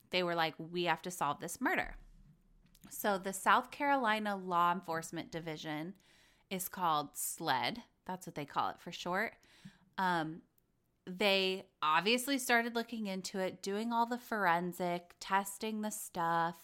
they 0.09 0.23
were 0.23 0.35
like, 0.35 0.55
we 0.57 0.85
have 0.85 1.03
to 1.03 1.11
solve 1.11 1.39
this 1.39 1.61
murder. 1.61 1.95
So 2.89 3.17
the 3.17 3.31
South 3.31 3.71
Carolina 3.71 4.35
Law 4.35 4.71
Enforcement 4.73 5.31
Division 5.31 5.93
is 6.49 6.67
called 6.67 7.09
SLED. 7.13 7.83
That's 8.05 8.25
what 8.25 8.35
they 8.35 8.45
call 8.45 8.69
it 8.69 8.79
for 8.79 8.91
short. 8.91 9.33
Um, 9.97 10.41
they 11.05 11.65
obviously 11.81 12.37
started 12.37 12.75
looking 12.75 13.07
into 13.07 13.39
it, 13.39 13.61
doing 13.61 13.93
all 13.93 14.05
the 14.05 14.17
forensic, 14.17 15.15
testing 15.19 15.81
the 15.81 15.89
stuff, 15.89 16.55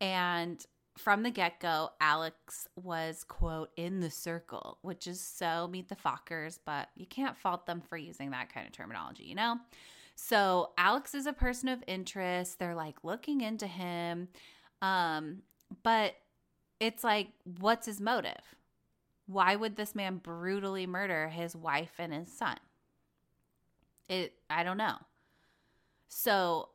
and 0.00 0.64
from 0.96 1.22
the 1.22 1.30
get 1.30 1.60
go, 1.60 1.90
Alex 2.00 2.68
was, 2.76 3.24
quote, 3.24 3.70
in 3.76 4.00
the 4.00 4.10
circle, 4.10 4.78
which 4.82 5.06
is 5.06 5.20
so 5.20 5.66
meet 5.66 5.88
the 5.88 5.96
Fockers, 5.96 6.58
but 6.64 6.88
you 6.96 7.06
can't 7.06 7.36
fault 7.36 7.66
them 7.66 7.80
for 7.80 7.96
using 7.96 8.30
that 8.30 8.52
kind 8.52 8.66
of 8.66 8.72
terminology, 8.72 9.24
you 9.24 9.34
know? 9.34 9.56
So 10.14 10.70
Alex 10.78 11.14
is 11.14 11.26
a 11.26 11.32
person 11.32 11.68
of 11.68 11.82
interest. 11.86 12.58
They're 12.58 12.76
like 12.76 13.02
looking 13.02 13.40
into 13.40 13.66
him. 13.66 14.28
Um, 14.80 15.42
but 15.82 16.14
it's 16.78 17.02
like, 17.02 17.28
what's 17.58 17.86
his 17.86 18.00
motive? 18.00 18.54
Why 19.26 19.56
would 19.56 19.76
this 19.76 19.94
man 19.94 20.18
brutally 20.18 20.86
murder 20.86 21.28
his 21.28 21.56
wife 21.56 21.94
and 21.98 22.12
his 22.12 22.30
son? 22.30 22.58
It 24.08 24.34
I 24.50 24.62
don't 24.62 24.76
know. 24.76 24.98
So 26.08 26.68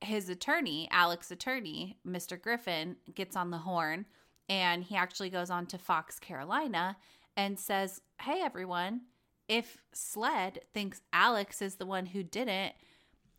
his 0.00 0.28
attorney, 0.28 0.88
Alex 0.90 1.30
attorney, 1.30 1.98
Mr. 2.06 2.40
Griffin, 2.40 2.96
gets 3.14 3.36
on 3.36 3.50
the 3.50 3.58
horn 3.58 4.06
and 4.48 4.84
he 4.84 4.96
actually 4.96 5.30
goes 5.30 5.50
on 5.50 5.66
to 5.66 5.78
Fox 5.78 6.18
Carolina 6.18 6.96
and 7.36 7.58
says, 7.58 8.00
Hey, 8.20 8.40
everyone, 8.42 9.02
if 9.48 9.78
SLED 9.92 10.60
thinks 10.72 11.00
Alex 11.12 11.62
is 11.62 11.76
the 11.76 11.86
one 11.86 12.06
who 12.06 12.22
did 12.22 12.48
it, 12.48 12.74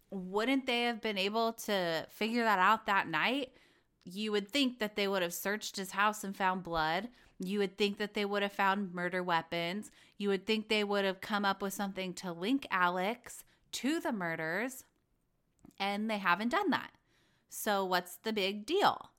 wouldn't 0.09 0.65
they 0.65 0.83
have 0.83 1.01
been 1.01 1.17
able 1.17 1.53
to 1.53 2.05
figure 2.09 2.43
that 2.43 2.59
out 2.59 2.85
that 2.85 3.07
night? 3.07 3.51
You 4.05 4.31
would 4.31 4.49
think 4.49 4.79
that 4.79 4.95
they 4.95 5.07
would 5.07 5.21
have 5.21 5.33
searched 5.33 5.75
his 5.75 5.91
house 5.91 6.23
and 6.23 6.35
found 6.35 6.63
blood. 6.63 7.09
You 7.39 7.59
would 7.59 7.77
think 7.77 7.97
that 7.97 8.13
they 8.13 8.23
would 8.23 8.41
have 8.41 8.53
found 8.53 8.93
murder 8.93 9.21
weapons. 9.21 9.91
You 10.17 10.29
would 10.29 10.45
think 10.45 10.69
they 10.69 10.83
would 10.83 11.03
have 11.03 11.19
come 11.19 11.43
up 11.43 11.61
with 11.61 11.73
something 11.73 12.13
to 12.15 12.31
link 12.31 12.65
Alex 12.71 13.43
to 13.73 13.99
the 13.99 14.13
murders 14.13 14.85
and 15.79 16.09
they 16.09 16.17
haven't 16.17 16.49
done 16.49 16.69
that. 16.71 16.91
So, 17.49 17.85
what's 17.85 18.17
the 18.17 18.33
big 18.33 18.65
deal? 18.65 19.11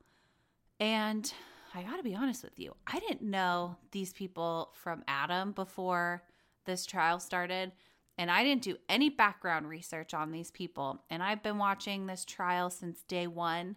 And 0.81 1.33
I 1.75 1.83
got 1.83 1.97
to 1.97 2.03
be 2.03 2.15
honest 2.15 2.43
with 2.43 2.59
you, 2.59 2.75
I 2.87 2.99
didn't 2.99 3.23
know 3.23 3.77
these 3.91 4.13
people 4.13 4.71
from 4.75 5.05
Adam 5.09 5.53
before 5.53 6.23
this 6.65 6.87
trial 6.87 7.21
started. 7.21 7.73
And 8.17 8.33
I 8.33 8.43
didn't 8.43 8.63
do 8.63 8.77
any 8.89 9.11
background 9.11 9.69
research 9.69 10.13
on 10.13 10.33
these 10.33 10.51
people. 10.51 11.05
And 11.09 11.23
I've 11.23 11.43
been 11.43 11.57
watching 11.57 12.07
this 12.07 12.25
trial 12.25 12.69
since 12.69 13.03
day 13.03 13.29
one. 13.29 13.77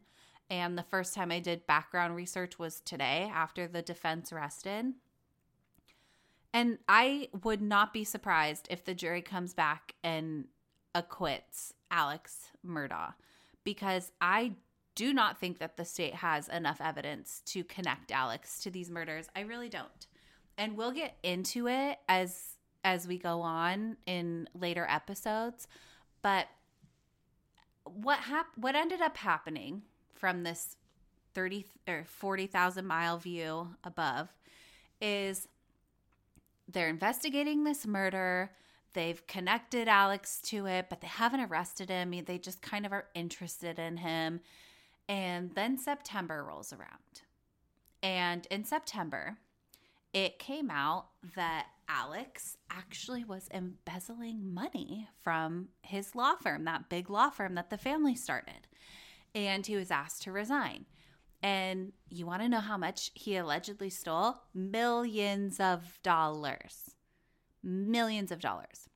And 0.50 0.78
the 0.78 0.84
first 0.84 1.14
time 1.14 1.32
I 1.32 1.40
did 1.40 1.68
background 1.68 2.16
research 2.16 2.58
was 2.58 2.82
today 2.82 3.32
after 3.34 3.68
the 3.68 3.84
defense 3.84 4.34
rested. 4.34 4.94
And 6.54 6.80
I 6.90 7.30
would 7.44 7.62
not 7.62 7.94
be 7.94 8.04
surprised 8.04 8.68
if 8.70 8.84
the 8.84 8.96
jury 8.96 9.22
comes 9.22 9.54
back 9.54 9.94
and 10.04 10.46
acquits 10.96 11.74
Alex 11.92 12.50
Murdaugh 12.66 13.14
because 13.64 14.12
I 14.20 14.54
do 14.96 15.14
not 15.14 15.40
think 15.40 15.60
that 15.60 15.78
the 15.78 15.86
state 15.86 16.16
has 16.16 16.48
enough 16.50 16.82
evidence 16.82 17.42
to 17.46 17.64
connect 17.64 18.12
Alex 18.12 18.60
to 18.62 18.72
these 18.72 18.90
murders. 18.90 19.28
I 19.36 19.42
really 19.42 19.70
don't. 19.70 20.08
And 20.58 20.76
we'll 20.76 20.92
get 20.92 21.18
into 21.24 21.68
it 21.68 22.00
as 22.10 22.56
as 22.84 23.08
we 23.08 23.18
go 23.20 23.42
on 23.42 23.98
in 24.08 24.50
later 24.56 24.88
episodes, 24.90 25.68
but 26.24 26.48
what 27.84 28.20
hap- 28.20 28.58
what 28.58 28.76
ended 28.76 29.02
up 29.02 29.18
happening 29.18 29.84
from 30.16 30.44
this 30.44 30.78
30 31.34 31.66
or 31.88 32.04
40,000 32.06 32.86
mile 32.86 33.18
view 33.18 33.76
above 33.84 34.30
is 35.02 35.48
they're 36.68 36.90
investigating 36.90 37.64
this 37.64 37.86
murder. 37.86 38.52
They've 38.94 39.26
connected 39.28 39.88
Alex 39.88 40.40
to 40.46 40.66
it, 40.68 40.88
but 40.90 41.02
they 41.02 41.08
haven't 41.08 41.42
arrested 41.42 41.90
him. 41.90 42.14
They 42.26 42.38
just 42.38 42.62
kind 42.62 42.86
of 42.86 42.92
are 42.92 43.08
interested 43.16 43.80
in 43.80 43.98
him. 43.98 44.42
And 45.08 45.52
then 45.56 45.78
September 45.78 46.44
rolls 46.44 46.74
around. 46.74 47.22
And 48.04 48.48
in 48.52 48.66
September, 48.66 49.38
it 50.14 50.40
came 50.40 50.70
out 50.70 51.08
that 51.36 51.68
Alex 51.88 52.58
actually 52.70 53.24
was 53.24 53.50
embezzling 53.54 54.54
money 54.54 55.08
from 55.22 55.70
his 55.82 56.16
law 56.16 56.36
firm, 56.36 56.66
that 56.66 56.90
big 56.90 57.10
law 57.10 57.30
firm 57.30 57.56
that 57.56 57.70
the 57.70 57.78
family 57.78 58.16
started. 58.16 58.68
And 59.34 59.66
he 59.66 59.76
was 59.76 59.92
asked 59.92 60.24
to 60.24 60.32
resign. 60.32 60.86
And 61.44 61.94
you 62.10 62.26
want 62.26 62.42
to 62.42 62.50
know 62.50 62.60
how 62.60 62.78
much 62.78 63.12
he 63.14 63.36
allegedly 63.36 63.90
stole? 63.90 64.36
Millions 64.54 65.60
of 65.60 66.00
dollars. 66.04 66.92
Millions 67.64 68.32
of 68.32 68.40
dollars. 68.40 68.90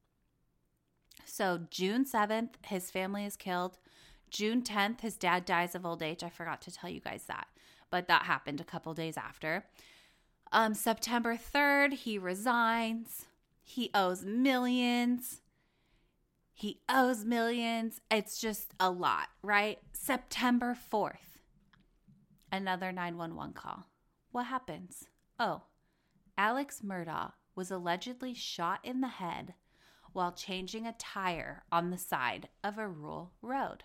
So, 1.26 1.62
June 1.70 2.06
7th, 2.06 2.52
his 2.66 2.92
family 2.92 3.26
is 3.26 3.36
killed. 3.36 3.78
June 4.30 4.62
10th, 4.62 5.02
his 5.02 5.18
dad 5.18 5.46
dies 5.46 5.76
of 5.76 5.86
old 5.86 6.02
age. 6.02 6.24
I 6.24 6.30
forgot 6.30 6.62
to 6.64 6.72
tell 6.72 6.90
you 6.90 7.00
guys 7.00 7.26
that, 7.28 7.48
but 7.90 8.08
that 8.08 8.24
happened 8.24 8.62
a 8.62 8.66
couple 8.66 8.94
days 8.94 9.18
after. 9.18 9.66
Um, 10.52 10.74
September 10.74 11.38
3rd, 11.38 11.94
he 11.94 12.18
resigns. 12.18 13.26
He 13.62 13.90
owes 13.94 14.24
millions. 14.24 15.42
He 16.54 16.80
owes 16.88 17.26
millions. 17.26 18.00
It's 18.10 18.40
just 18.40 18.74
a 18.80 18.90
lot, 18.90 19.28
right? 19.42 19.80
September 19.92 20.78
4th, 20.92 21.40
another 22.52 22.92
911 22.92 23.54
call. 23.54 23.88
What 24.32 24.46
happens? 24.46 25.06
Oh, 25.40 25.64
Alex 26.38 26.82
Murdaugh 26.86 27.34
was 27.56 27.72
allegedly 27.72 28.34
shot 28.34 28.80
in 28.84 29.02
the 29.02 29.08
head 29.08 29.54
while 30.14 30.32
changing 30.32 30.86
a 30.86 30.96
tire 30.98 31.64
on 31.72 31.90
the 31.90 31.98
side 31.98 32.48
of 32.64 32.78
a 32.78 32.88
rural 32.88 33.32
road. 33.42 33.84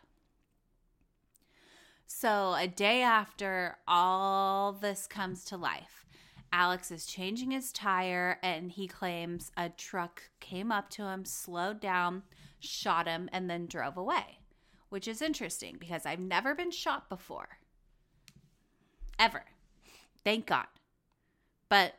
So, 2.07 2.55
a 2.55 2.67
day 2.67 3.03
after 3.03 3.79
all 3.87 4.73
this 4.73 5.07
comes 5.07 5.45
to 5.47 5.57
life, 5.57 6.05
Alex 6.53 6.91
is 6.91 7.07
changing 7.07 7.53
his 7.53 7.73
tire 7.73 8.39
and 8.43 8.73
he 8.73 8.89
claims 8.89 9.53
a 9.57 9.69
truck 9.69 10.23
came 10.41 10.73
up 10.73 10.91
to 10.91 11.05
him, 11.05 11.25
slowed 11.25 11.81
down, 11.81 12.23
shot 12.59 13.07
him, 13.07 13.29
and 13.33 13.49
then 13.49 13.67
drove 13.67 13.97
away, 13.97 14.39
which 14.89 15.07
is 15.07 15.23
interesting 15.23 15.77
because 15.79 16.05
I've 16.05 16.21
never 16.21 16.55
been 16.55 16.73
shot 16.73 17.09
before. 17.09 17.59
Ever. 19.19 19.45
Thank 20.25 20.47
God. 20.47 20.67
But 21.69 21.95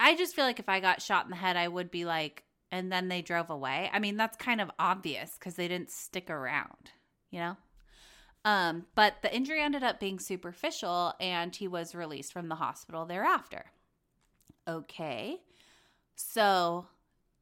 I 0.00 0.16
just 0.16 0.34
feel 0.34 0.46
like 0.46 0.58
if 0.58 0.68
I 0.68 0.80
got 0.80 1.02
shot 1.02 1.24
in 1.24 1.30
the 1.30 1.36
head, 1.36 1.56
I 1.56 1.68
would 1.68 1.90
be 1.90 2.06
like, 2.06 2.44
and 2.72 2.90
then 2.90 3.08
they 3.08 3.20
drove 3.20 3.50
away. 3.50 3.90
I 3.92 3.98
mean, 3.98 4.16
that's 4.16 4.36
kind 4.36 4.60
of 4.60 4.70
obvious 4.78 5.36
because 5.38 5.54
they 5.54 5.68
didn't 5.68 5.90
stick 5.90 6.30
around, 6.30 6.92
you 7.30 7.40
know? 7.40 7.56
Um, 8.44 8.86
but 8.94 9.16
the 9.20 9.34
injury 9.34 9.60
ended 9.60 9.82
up 9.82 10.00
being 10.00 10.18
superficial 10.18 11.12
and 11.20 11.54
he 11.54 11.68
was 11.68 11.94
released 11.94 12.32
from 12.32 12.48
the 12.48 12.54
hospital 12.54 13.04
thereafter. 13.04 13.66
Okay. 14.66 15.40
So, 16.16 16.86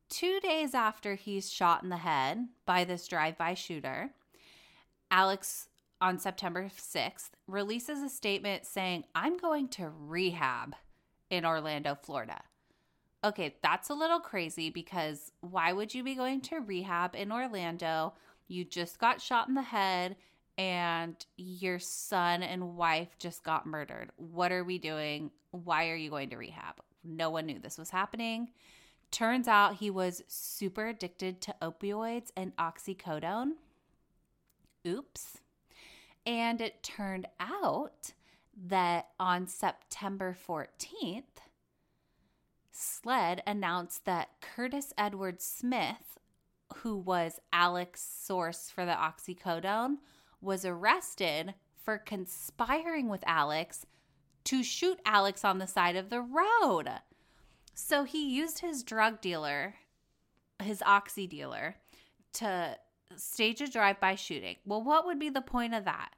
two 0.08 0.40
days 0.40 0.74
after 0.74 1.14
he's 1.14 1.52
shot 1.52 1.84
in 1.84 1.90
the 1.90 1.99
head 1.99 2.49
by 2.66 2.82
this 2.82 3.06
drive 3.06 3.38
by 3.38 3.54
shooter, 3.54 4.10
Alex 5.12 5.68
on 6.00 6.18
September 6.18 6.71
6th 6.76 7.30
releases 7.47 8.02
a 8.02 8.08
statement 8.08 8.66
saying, 8.66 9.04
I'm 9.14 9.36
going 9.36 9.68
to 9.68 9.92
rehab 9.97 10.75
in 11.30 11.45
Orlando, 11.45 11.97
Florida. 12.02 12.41
Okay, 13.25 13.56
that's 13.62 13.91
a 13.91 13.95
little 13.95 14.21
crazy 14.21 14.71
because 14.71 15.32
why 15.41 15.73
would 15.73 15.93
you 15.93 16.04
be 16.04 16.14
going 16.14 16.41
to 16.43 16.60
rehab 16.60 17.14
in 17.14 17.32
Orlando? 17.32 18.14
You 18.47 18.64
just 18.64 18.99
got 18.99 19.21
shot 19.21 19.49
in 19.49 19.54
the 19.54 19.62
head 19.62 20.17
and 20.56 21.14
your 21.36 21.78
son 21.78 22.43
and 22.43 22.76
wife 22.76 23.17
just 23.19 23.43
got 23.45 23.67
murdered. 23.67 24.10
What 24.17 24.52
are 24.52 24.64
we 24.64 24.78
doing? 24.78 25.30
Why 25.50 25.88
are 25.88 25.97
you 25.97 26.10
going 26.10 26.30
to 26.30 26.36
rehab? 26.36 26.76
No 27.04 27.30
one 27.30 27.47
knew 27.47 27.58
this 27.58 27.78
was 27.78 27.91
happening. 27.91 28.50
Turns 29.10 29.49
out 29.49 29.76
he 29.76 29.91
was 29.91 30.23
super 30.28 30.88
addicted 30.88 31.41
to 31.43 31.54
opioids 31.62 32.30
and 32.36 32.54
oxycodone. 32.56 33.52
Oops. 34.86 35.38
And 36.26 36.60
it 36.60 36.82
turned 36.82 37.26
out 37.41 38.12
that 38.66 39.08
on 39.21 39.47
September 39.47 40.36
14th, 40.47 41.23
SLED 42.73 43.42
announced 43.47 44.04
that 44.04 44.40
Curtis 44.40 44.92
Edward 44.97 45.40
Smith, 45.40 46.18
who 46.76 46.97
was 46.97 47.40
Alex's 47.52 48.06
source 48.06 48.71
for 48.71 48.84
the 48.84 48.92
oxycodone, 48.92 49.97
was 50.40 50.64
arrested 50.64 51.54
for 51.82 51.99
conspiring 51.99 53.08
with 53.08 53.25
Alex 53.26 53.86
to 54.44 54.62
shoot 54.62 54.99
Alex 55.04 55.44
on 55.44 55.58
the 55.58 55.66
side 55.66 55.97
of 55.97 56.10
the 56.10 56.21
road. 56.21 56.88
So 57.75 58.04
he 58.04 58.34
used 58.34 58.60
his 58.60 58.82
drug 58.82 59.21
dealer, 59.21 59.75
his 60.62 60.82
oxy 60.84 61.26
dealer, 61.26 61.76
to 62.34 62.76
stage 63.16 63.60
a 63.60 63.68
drive 63.68 64.00
by 64.00 64.14
shooting. 64.14 64.56
Well, 64.64 64.82
what 64.82 65.06
would 65.06 65.18
be 65.18 65.30
the 65.30 65.40
point 65.40 65.75
of 65.75 65.84
that? 65.84 66.10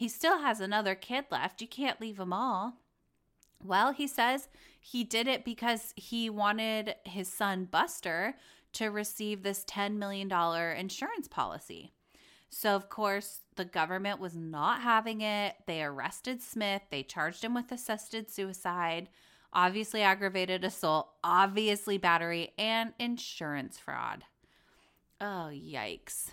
He 0.00 0.08
still 0.08 0.38
has 0.38 0.62
another 0.62 0.94
kid 0.94 1.26
left. 1.30 1.60
You 1.60 1.68
can't 1.68 2.00
leave 2.00 2.16
them 2.16 2.32
all. 2.32 2.78
Well, 3.62 3.92
he 3.92 4.06
says 4.06 4.48
he 4.80 5.04
did 5.04 5.28
it 5.28 5.44
because 5.44 5.92
he 5.94 6.30
wanted 6.30 6.94
his 7.04 7.30
son 7.30 7.66
Buster 7.66 8.34
to 8.72 8.86
receive 8.86 9.42
this 9.42 9.62
$10 9.66 9.96
million 9.96 10.32
insurance 10.78 11.28
policy. 11.28 11.92
So, 12.48 12.74
of 12.74 12.88
course, 12.88 13.40
the 13.56 13.66
government 13.66 14.20
was 14.20 14.34
not 14.34 14.80
having 14.80 15.20
it. 15.20 15.56
They 15.66 15.82
arrested 15.82 16.40
Smith. 16.40 16.80
They 16.90 17.02
charged 17.02 17.44
him 17.44 17.52
with 17.52 17.70
assisted 17.70 18.30
suicide, 18.30 19.10
obviously 19.52 20.00
aggravated 20.00 20.64
assault, 20.64 21.10
obviously 21.22 21.98
battery, 21.98 22.54
and 22.56 22.94
insurance 22.98 23.76
fraud. 23.76 24.24
Oh, 25.20 25.50
yikes. 25.52 26.30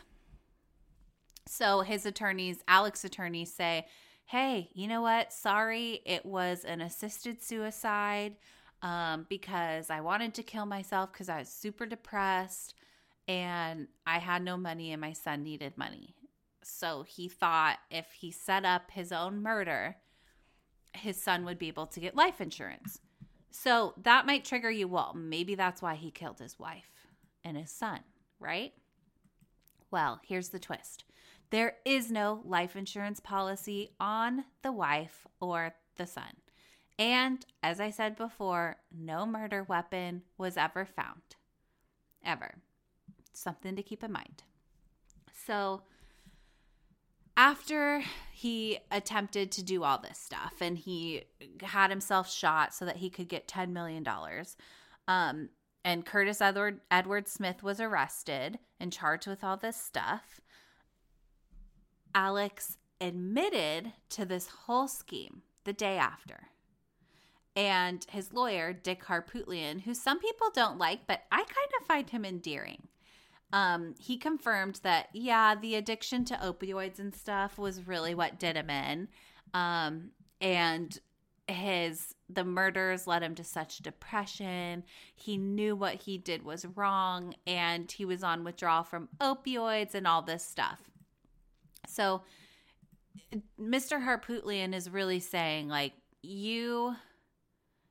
So, 1.48 1.82
his 1.82 2.06
attorneys, 2.06 2.64
Alex's 2.68 3.06
attorneys, 3.06 3.54
say, 3.54 3.86
hey, 4.26 4.70
you 4.74 4.88
know 4.88 5.02
what? 5.02 5.32
Sorry, 5.32 6.02
it 6.06 6.26
was 6.26 6.66
an 6.66 6.82
assisted 6.82 7.42
suicide 7.42 8.36
um, 8.82 9.26
because 9.30 9.90
I 9.90 10.02
wanted 10.02 10.34
to 10.36 10.44
kill 10.44 10.66
myself 10.66 11.12
because 11.12 11.30
I 11.30 11.40
was 11.40 11.50
super 11.50 11.86
depressed 11.86 12.74
and 13.28 13.88
I 14.06 14.20
had 14.20 14.44
no 14.44 14.58
money 14.58 14.92
and 14.92 15.02
my 15.02 15.14
son 15.14 15.44
needed 15.44 15.78
money. 15.78 16.14
So 16.62 17.04
he 17.04 17.30
thought 17.30 17.78
if 17.90 18.12
he 18.12 18.32
set 18.32 18.66
up 18.66 18.92
his 18.92 19.12
own 19.12 19.42
murder, 19.42 19.96
his 20.94 21.22
son 21.22 21.46
would 21.46 21.58
be 21.58 21.70
able 21.70 21.88
to 21.88 22.00
get 22.00 22.16
life 22.16 22.42
insurance. 22.42 23.00
So 23.50 23.94
that 24.04 24.26
might 24.26 24.46
trigger 24.46 24.70
you. 24.70 24.88
Well, 24.88 25.14
maybe 25.16 25.56
that's 25.56 25.82
why 25.82 25.96
he 25.96 26.12
killed 26.12 26.40
his 26.40 26.60
wife 26.60 26.92
and 27.44 27.58
his 27.58 27.72
son, 27.72 28.02
right? 28.40 28.74
Well, 29.90 30.20
here's 30.24 30.50
the 30.50 30.60
twist 30.60 31.06
there 31.50 31.76
is 31.86 32.12
no 32.12 32.42
life 32.46 32.76
insurance 32.76 33.20
policy 33.20 33.92
on 34.00 34.46
the 34.64 34.72
wife 34.72 35.26
or 35.40 35.74
the 35.98 36.08
son. 36.08 36.34
And 37.00 37.46
as 37.62 37.80
I 37.80 37.92
said 37.92 38.16
before, 38.16 38.78
no 38.92 39.26
murder 39.26 39.64
weapon 39.64 40.24
was 40.38 40.58
ever 40.58 40.86
found. 40.86 41.22
Ever 42.26 42.56
something 43.38 43.76
to 43.76 43.84
keep 43.84 44.04
in 44.04 44.12
mind. 44.12 44.44
So, 45.46 45.84
after 47.36 48.04
he 48.32 48.80
attempted 48.92 49.52
to 49.52 49.64
do 49.64 49.84
all 49.84 50.00
this 50.00 50.18
stuff 50.18 50.56
and 50.60 50.78
he 50.78 51.26
had 51.62 51.92
himself 51.92 52.32
shot 52.32 52.74
so 52.74 52.84
that 52.86 52.98
he 52.98 53.12
could 53.12 53.30
get 53.30 53.48
$10 53.48 53.70
million, 53.70 54.06
um, 55.08 55.50
and 55.86 56.06
Curtis 56.06 56.42
Edward, 56.42 56.82
Edward 56.90 57.28
Smith 57.28 57.62
was 57.62 57.80
arrested 57.80 58.58
and 58.80 58.92
charged 58.92 59.28
with 59.28 59.44
all 59.44 59.56
this 59.56 59.78
stuff, 59.78 60.42
Alex 62.14 62.78
admitted 63.00 63.94
to 64.10 64.26
this 64.26 64.48
whole 64.48 64.88
scheme 64.88 65.42
the 65.64 65.74
day 65.74 65.98
after. 65.98 66.50
And 67.56 68.06
his 68.10 68.34
lawyer, 68.34 68.72
Dick 68.72 69.06
Harpootlian, 69.06 69.82
who 69.82 69.94
some 69.94 70.20
people 70.20 70.50
don't 70.54 70.78
like, 70.78 71.08
but 71.08 71.24
I 71.32 71.38
kind 71.38 71.72
of 71.80 71.88
find 71.88 72.10
him 72.10 72.24
endearing 72.24 72.88
um, 73.54 73.96
he 74.00 74.18
confirmed 74.18 74.80
that, 74.84 75.08
yeah, 75.14 75.56
the 75.56 75.76
addiction 75.76 76.26
to 76.26 76.36
opioids 76.36 77.00
and 77.00 77.16
stuff 77.16 77.58
was 77.58 77.88
really 77.88 78.14
what 78.14 78.40
did 78.40 78.58
him 78.58 78.70
in. 78.70 79.08
Um, 79.54 80.12
and 80.42 80.98
his 81.48 82.14
the 82.30 82.44
murders 82.44 83.08
led 83.08 83.24
him 83.24 83.34
to 83.36 83.44
such 83.44 83.78
depression. 83.78 84.84
He 85.16 85.38
knew 85.38 85.78
what 85.78 85.96
he 85.96 86.18
did 86.18 86.44
was 86.44 86.66
wrong 86.76 87.36
and 87.46 87.90
he 87.90 88.04
was 88.04 88.22
on 88.22 88.44
withdrawal 88.44 88.84
from 88.84 89.08
opioids 89.22 89.96
and 89.96 90.06
all 90.06 90.22
this 90.22 90.44
stuff. 90.46 90.82
So 91.88 92.22
Mr. 93.60 94.04
Harpootlian 94.04 94.74
is 94.74 94.90
really 94.90 95.20
saying 95.20 95.70
like 95.70 95.94
you 96.22 96.96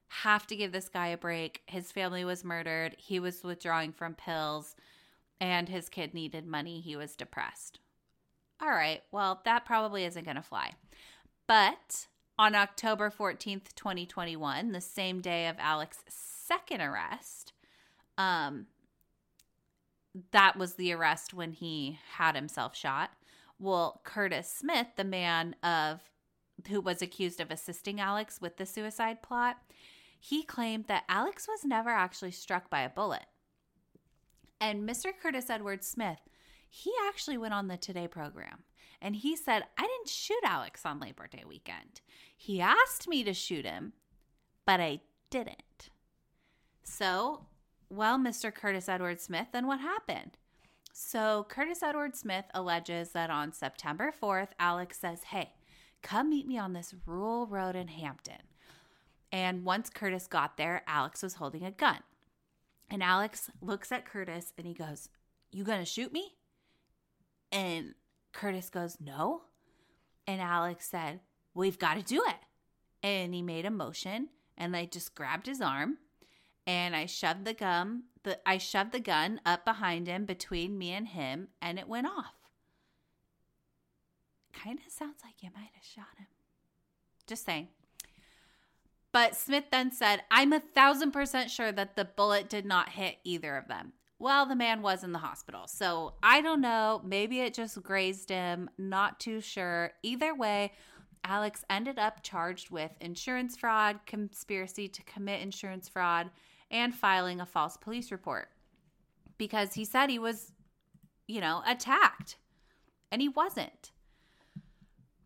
have 0.09 0.47
to 0.47 0.57
give 0.57 0.73
this 0.73 0.89
guy 0.89 1.09
a 1.09 1.17
break. 1.17 1.63
His 1.67 1.93
family 1.93 2.25
was 2.25 2.45
murdered. 2.45 2.97
He 2.99 3.19
was 3.19 3.43
withdrawing 3.43 3.93
from 3.93 4.15
pills 4.15 4.77
and 5.41 5.69
his 5.69 5.89
kid 5.89 6.15
needed 6.15 6.47
money. 6.47 6.81
He 6.81 6.97
was 6.97 7.17
depressed. 7.17 7.81
All 8.61 8.71
right, 8.71 9.03
well, 9.13 9.43
that 9.45 9.67
probably 9.67 10.05
isn't 10.05 10.25
going 10.25 10.37
to 10.37 10.43
fly. 10.43 10.73
But 11.47 12.07
on 12.39 12.55
October 12.55 13.11
14th, 13.11 13.75
2021, 13.75 14.73
the 14.73 14.81
same 14.81 15.21
day 15.21 15.47
of 15.49 15.57
Alex's 15.59 16.05
second 16.09 16.81
arrest, 16.81 17.53
um, 18.17 18.67
that 20.31 20.57
was 20.57 20.75
the 20.75 20.93
arrest 20.93 21.35
when 21.35 21.53
he 21.53 21.99
had 22.15 22.35
himself 22.35 22.75
shot. 22.75 23.11
Well, 23.59 24.01
Curtis 24.05 24.51
Smith, 24.51 24.89
the 24.97 25.05
man 25.05 25.57
of 25.63 26.01
who 26.69 26.81
was 26.81 27.03
accused 27.03 27.41
of 27.41 27.51
assisting 27.51 28.01
Alex 28.01 28.41
with 28.41 28.57
the 28.57 28.67
suicide 28.67 29.23
plot, 29.23 29.59
he 30.19 30.43
claimed 30.43 30.87
that 30.87 31.05
Alex 31.09 31.47
was 31.47 31.65
never 31.65 31.91
actually 31.91 32.31
struck 32.31 32.71
by 32.71 32.81
a 32.81 32.91
bullet. 32.91 33.27
And 34.61 34.89
Mr. 34.89 35.11
Curtis 35.21 35.51
Edward 35.51 35.85
Smith, 35.85 36.19
he 36.69 36.93
actually 37.07 37.39
went 37.39 37.55
on 37.55 37.69
the 37.69 37.77
Today 37.77 38.09
program 38.09 38.65
and 39.01 39.17
he 39.17 39.37
said, 39.37 39.65
I 39.77 39.83
didn't 39.83 40.09
shoot 40.09 40.41
Alex 40.45 40.85
on 40.85 41.01
Labor 41.01 41.27
Day 41.27 41.45
weekend. 41.47 42.01
He 42.37 42.61
asked 42.61 43.09
me 43.09 43.23
to 43.25 43.35
shoot 43.35 43.65
him, 43.65 43.93
but 44.65 44.81
I 44.81 45.01
didn't. 45.31 45.91
So, 46.83 47.47
well, 47.91 48.19
Mr. 48.19 48.53
Curtis 48.53 48.89
Edward 48.89 49.21
Smith, 49.21 49.49
then 49.53 49.67
what 49.67 49.81
happened? 49.81 50.39
So, 50.99 51.45
Curtis 51.51 51.83
Edward 51.83 52.17
Smith 52.17 52.47
alleges 52.55 53.11
that 53.11 53.29
on 53.29 53.53
September 53.53 54.11
4th, 54.19 54.49
Alex 54.59 54.99
says, 54.99 55.25
Hey, 55.25 55.53
come 56.03 56.31
meet 56.31 56.47
me 56.47 56.57
on 56.57 56.73
this 56.73 56.95
rural 57.05 57.47
road 57.47 57.77
in 57.77 57.89
Hampton. 57.89 58.41
And 59.31 59.63
once 59.63 59.91
Curtis 59.91 60.27
got 60.27 60.57
there, 60.57 60.83
Alex 60.87 61.23
was 61.23 61.35
holding 61.35 61.67
a 61.67 61.71
gun. 61.71 61.99
And 62.89 63.03
Alex 63.03 63.51
looks 63.61 63.93
at 63.93 64.07
Curtis 64.07 64.55
and 64.57 64.67
he 64.67 64.73
goes, 64.73 65.11
You 65.53 65.65
gonna 65.65 65.85
shoot 65.85 66.15
me? 66.15 66.33
And 67.53 67.93
Curtis 68.33 68.71
goes, 68.71 68.97
No. 68.99 69.43
And 70.27 70.41
Alex 70.41 70.89
said, 70.89 71.21
We've 71.53 71.79
got 71.79 71.99
to 71.99 72.03
do 72.03 72.25
it. 72.27 72.37
And 73.03 73.35
he 73.35 73.43
made 73.43 73.67
a 73.67 73.71
motion 73.71 74.31
and 74.57 74.75
they 74.75 74.87
just 74.87 75.15
grabbed 75.15 75.47
his 75.47 75.61
arm 75.61 75.99
and 76.67 76.97
I 76.97 77.07
shoved 77.07 77.45
the 77.45 77.55
gun 77.55 78.05
the 78.27 78.39
I 78.47 78.59
shoved 78.59 78.93
the 78.93 79.01
gun 79.01 79.41
up 79.47 79.65
behind 79.65 80.07
him 80.07 80.25
between 80.27 80.77
me 80.77 80.91
and 80.91 81.09
him 81.09 81.49
and 81.63 81.79
it 81.79 81.89
went 81.89 82.07
off. 82.07 82.35
Kind 84.53 84.81
of 84.85 84.93
sounds 84.93 85.21
like 85.25 85.43
you 85.43 85.51
might 85.55 85.71
have 85.75 85.85
shot 85.85 86.19
him. 86.19 86.27
Just 87.27 87.45
saying. 87.45 87.69
But 89.13 89.37
Smith 89.37 89.65
then 89.71 89.93
said, 89.93 90.25
I'm 90.31 90.53
a 90.53 90.61
thousand 90.61 91.13
percent 91.13 91.51
sure 91.51 91.73
that 91.73 91.97
the 91.97 92.05
bullet 92.05 92.49
did 92.49 92.67
not 92.67 92.91
hit 92.91 93.17
either 93.25 93.57
of 93.57 93.69
them. 93.69 93.93
Well, 94.19 94.47
the 94.47 94.57
man 94.57 94.83
was 94.83 95.05
in 95.05 95.13
the 95.13 95.19
hospital. 95.19 95.67
So 95.67 96.15
I 96.23 96.41
don't 96.41 96.61
know. 96.61 97.01
Maybe 97.05 97.41
it 97.41 97.55
just 97.55 97.83
grazed 97.83 98.31
him. 98.31 98.71
Not 98.79 99.21
too 99.21 99.41
sure. 99.41 99.93
Either 100.03 100.35
way, 100.35 100.73
Alex 101.23 101.65
ended 101.69 101.99
up 101.99 102.23
charged 102.23 102.71
with 102.71 102.93
insurance 103.01 103.57
fraud, 103.57 104.01
conspiracy 104.07 104.89
to 104.89 105.03
commit 105.03 105.43
insurance 105.43 105.89
fraud, 105.89 106.31
and 106.71 106.95
filing 106.95 107.41
a 107.41 107.47
false 107.47 107.77
police 107.77 108.11
report 108.11 108.49
because 109.39 109.75
he 109.75 109.85
said 109.85 110.11
he 110.11 110.19
was, 110.19 110.53
you 111.27 111.41
know, 111.41 111.63
attacked 111.67 112.37
and 113.11 113.21
he 113.23 113.29
wasn't. 113.29 113.93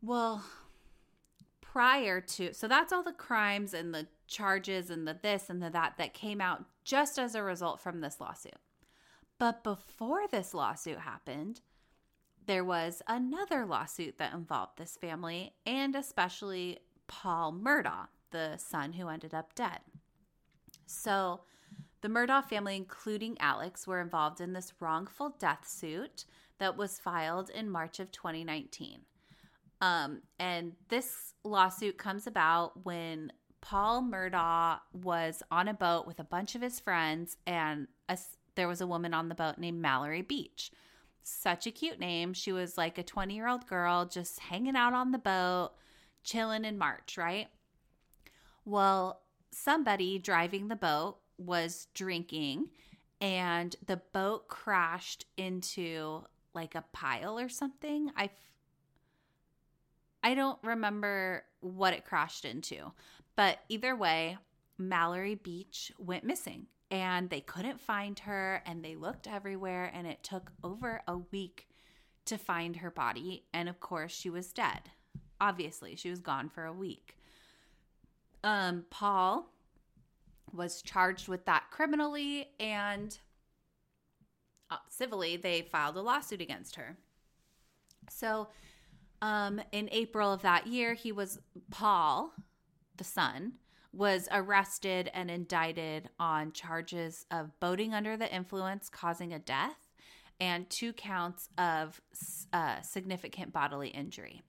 Well, 0.03 0.45
prior 1.61 2.21
to 2.21 2.53
so 2.53 2.67
that's 2.67 2.93
all 2.93 3.03
the 3.03 3.13
crimes 3.13 3.73
and 3.73 3.95
the 3.95 4.09
charges 4.27 4.91
and 4.91 5.07
the 5.07 5.17
this 5.23 5.49
and 5.49 5.63
the 5.63 5.71
that 5.71 5.95
that 5.99 6.15
came 6.15 6.41
out 6.41 6.65
just 6.85 7.19
as 7.19 7.35
a 7.35 7.43
result 7.43 7.81
from 7.81 8.01
this 8.01 8.21
lawsuit. 8.21 8.57
But 9.39 9.63
before 9.65 10.27
this 10.31 10.53
lawsuit 10.53 10.99
happened, 10.99 11.61
there 12.47 12.65
was 12.65 13.03
another 13.07 13.65
lawsuit 13.65 14.19
that 14.19 14.35
involved 14.35 14.79
this 14.79 14.97
family 14.97 15.55
and 15.65 15.95
especially 15.95 16.79
Paul 17.07 17.53
Murdaugh, 17.53 18.09
the 18.31 18.57
son 18.57 18.95
who 18.95 19.09
ended 19.09 19.35
up 19.35 19.55
dead. 19.55 19.81
So, 20.91 21.41
the 22.01 22.09
Murdaugh 22.09 22.45
family, 22.45 22.77
including 22.77 23.37
Alex, 23.41 23.87
were 23.87 24.01
involved 24.01 24.41
in 24.41 24.53
this 24.53 24.73
wrongful 24.81 25.37
death 25.39 25.69
suit 25.69 26.25
that 26.59 26.77
was 26.77 26.99
filed 26.99 27.51
in 27.51 27.71
March 27.71 28.01
of 28.01 28.11
2019. 28.11 29.01
Um, 29.81 30.23
and 30.39 30.73
this 30.89 31.35
lawsuit 31.45 31.97
comes 31.97 32.27
about 32.27 32.85
when 32.85 33.33
Paul 33.61 34.03
Murdaugh 34.03 34.81
was 34.93 35.43
on 35.51 35.69
a 35.69 35.75
boat 35.75 36.07
with 36.07 36.19
a 36.19 36.25
bunch 36.25 36.55
of 36.55 36.63
his 36.63 36.81
friends, 36.81 37.37
and 37.47 37.87
a, 38.09 38.19
there 38.55 38.69
was 38.69 38.81
a 38.81 38.87
woman 38.87 39.15
on 39.15 39.29
the 39.29 39.35
boat 39.35 39.59
named 39.59 39.81
Mallory 39.81 40.23
Beach. 40.23 40.71
Such 41.23 41.67
a 41.67 41.71
cute 41.71 42.01
name. 42.01 42.33
She 42.33 42.51
was 42.51 42.79
like 42.79 42.99
a 42.99 43.03
20 43.03 43.35
year 43.35 43.47
old 43.47 43.67
girl 43.67 44.07
just 44.07 44.41
hanging 44.41 44.77
out 44.77 44.95
on 44.95 45.13
the 45.13 45.19
boat, 45.19 45.73
chilling 46.25 46.65
in 46.65 46.79
March, 46.79 47.17
right? 47.17 47.49
Well, 48.65 49.23
somebody 49.53 50.19
driving 50.19 50.69
the 50.69 50.77
boat 50.77 51.19
was 51.39 51.89
drinking, 51.95 52.69
and 53.21 53.75
the 53.87 54.01
boat 54.13 54.49
crashed 54.49 55.27
into 55.37 56.25
like 56.55 56.75
a 56.75 56.85
pile 56.93 57.39
or 57.39 57.49
something. 57.49 58.11
I 58.17 58.31
I 60.23 60.35
don't 60.35 60.59
remember 60.63 61.45
what 61.61 61.95
it 61.95 62.05
crashed 62.05 62.45
into, 62.45 62.93
but 63.37 63.61
either 63.69 63.97
way, 63.97 64.37
Mallory 64.77 65.35
Beach 65.35 65.93
went 65.99 66.25
missing 66.25 66.67
and 66.91 67.31
they 67.31 67.41
couldn't 67.41 67.81
find 67.81 68.19
her 68.21 68.63
and 68.67 68.85
they 68.85 68.97
looked 68.97 69.27
everywhere 69.27 69.91
and 69.95 70.07
it 70.07 70.23
took 70.23 70.51
over 70.65 71.03
a 71.07 71.17
week 71.17 71.69
to 72.27 72.37
find 72.37 72.77
her 72.77 72.91
body 72.91 73.45
and 73.53 73.69
of 73.69 73.81
course 73.81 74.13
she 74.13 74.29
was 74.29 74.53
dead. 74.53 74.91
Obviously, 75.41 75.97
she 75.97 76.11
was 76.11 76.21
gone 76.21 76.49
for 76.51 76.65
a 76.65 76.73
week. 76.73 77.17
Um 78.43 78.85
Paul 78.91 79.53
was 80.53 80.83
charged 80.83 81.29
with 81.29 81.45
that 81.47 81.65
criminally 81.71 82.49
and 82.59 83.19
uh, 84.71 84.77
civilly 84.89 85.37
they 85.37 85.63
filed 85.63 85.97
a 85.97 86.01
lawsuit 86.01 86.41
against 86.41 86.77
her. 86.77 86.97
So 88.09 88.49
um, 89.23 89.61
in 89.73 89.89
April 89.93 90.33
of 90.33 90.43
that 90.43 90.67
year, 90.67 90.95
he 90.95 91.13
was 91.13 91.39
Paul, 91.71 92.33
the 92.97 93.05
son, 93.05 93.55
was 93.93 94.29
arrested 94.31 95.11
and 95.13 95.31
indicted 95.31 96.09
on 96.19 96.53
charges 96.53 97.27
of 97.31 97.59
boating 97.61 97.93
under 97.93 98.17
the 98.17 98.33
influence 98.33 98.89
causing 98.89 99.33
a 99.33 99.39
death 99.39 99.89
and 100.39 100.71
two 100.71 100.93
counts 100.93 101.51
of 101.59 102.01
uh, 102.53 102.81
significant 102.81 103.53
bodily 103.53 103.89
injury. 103.89 104.43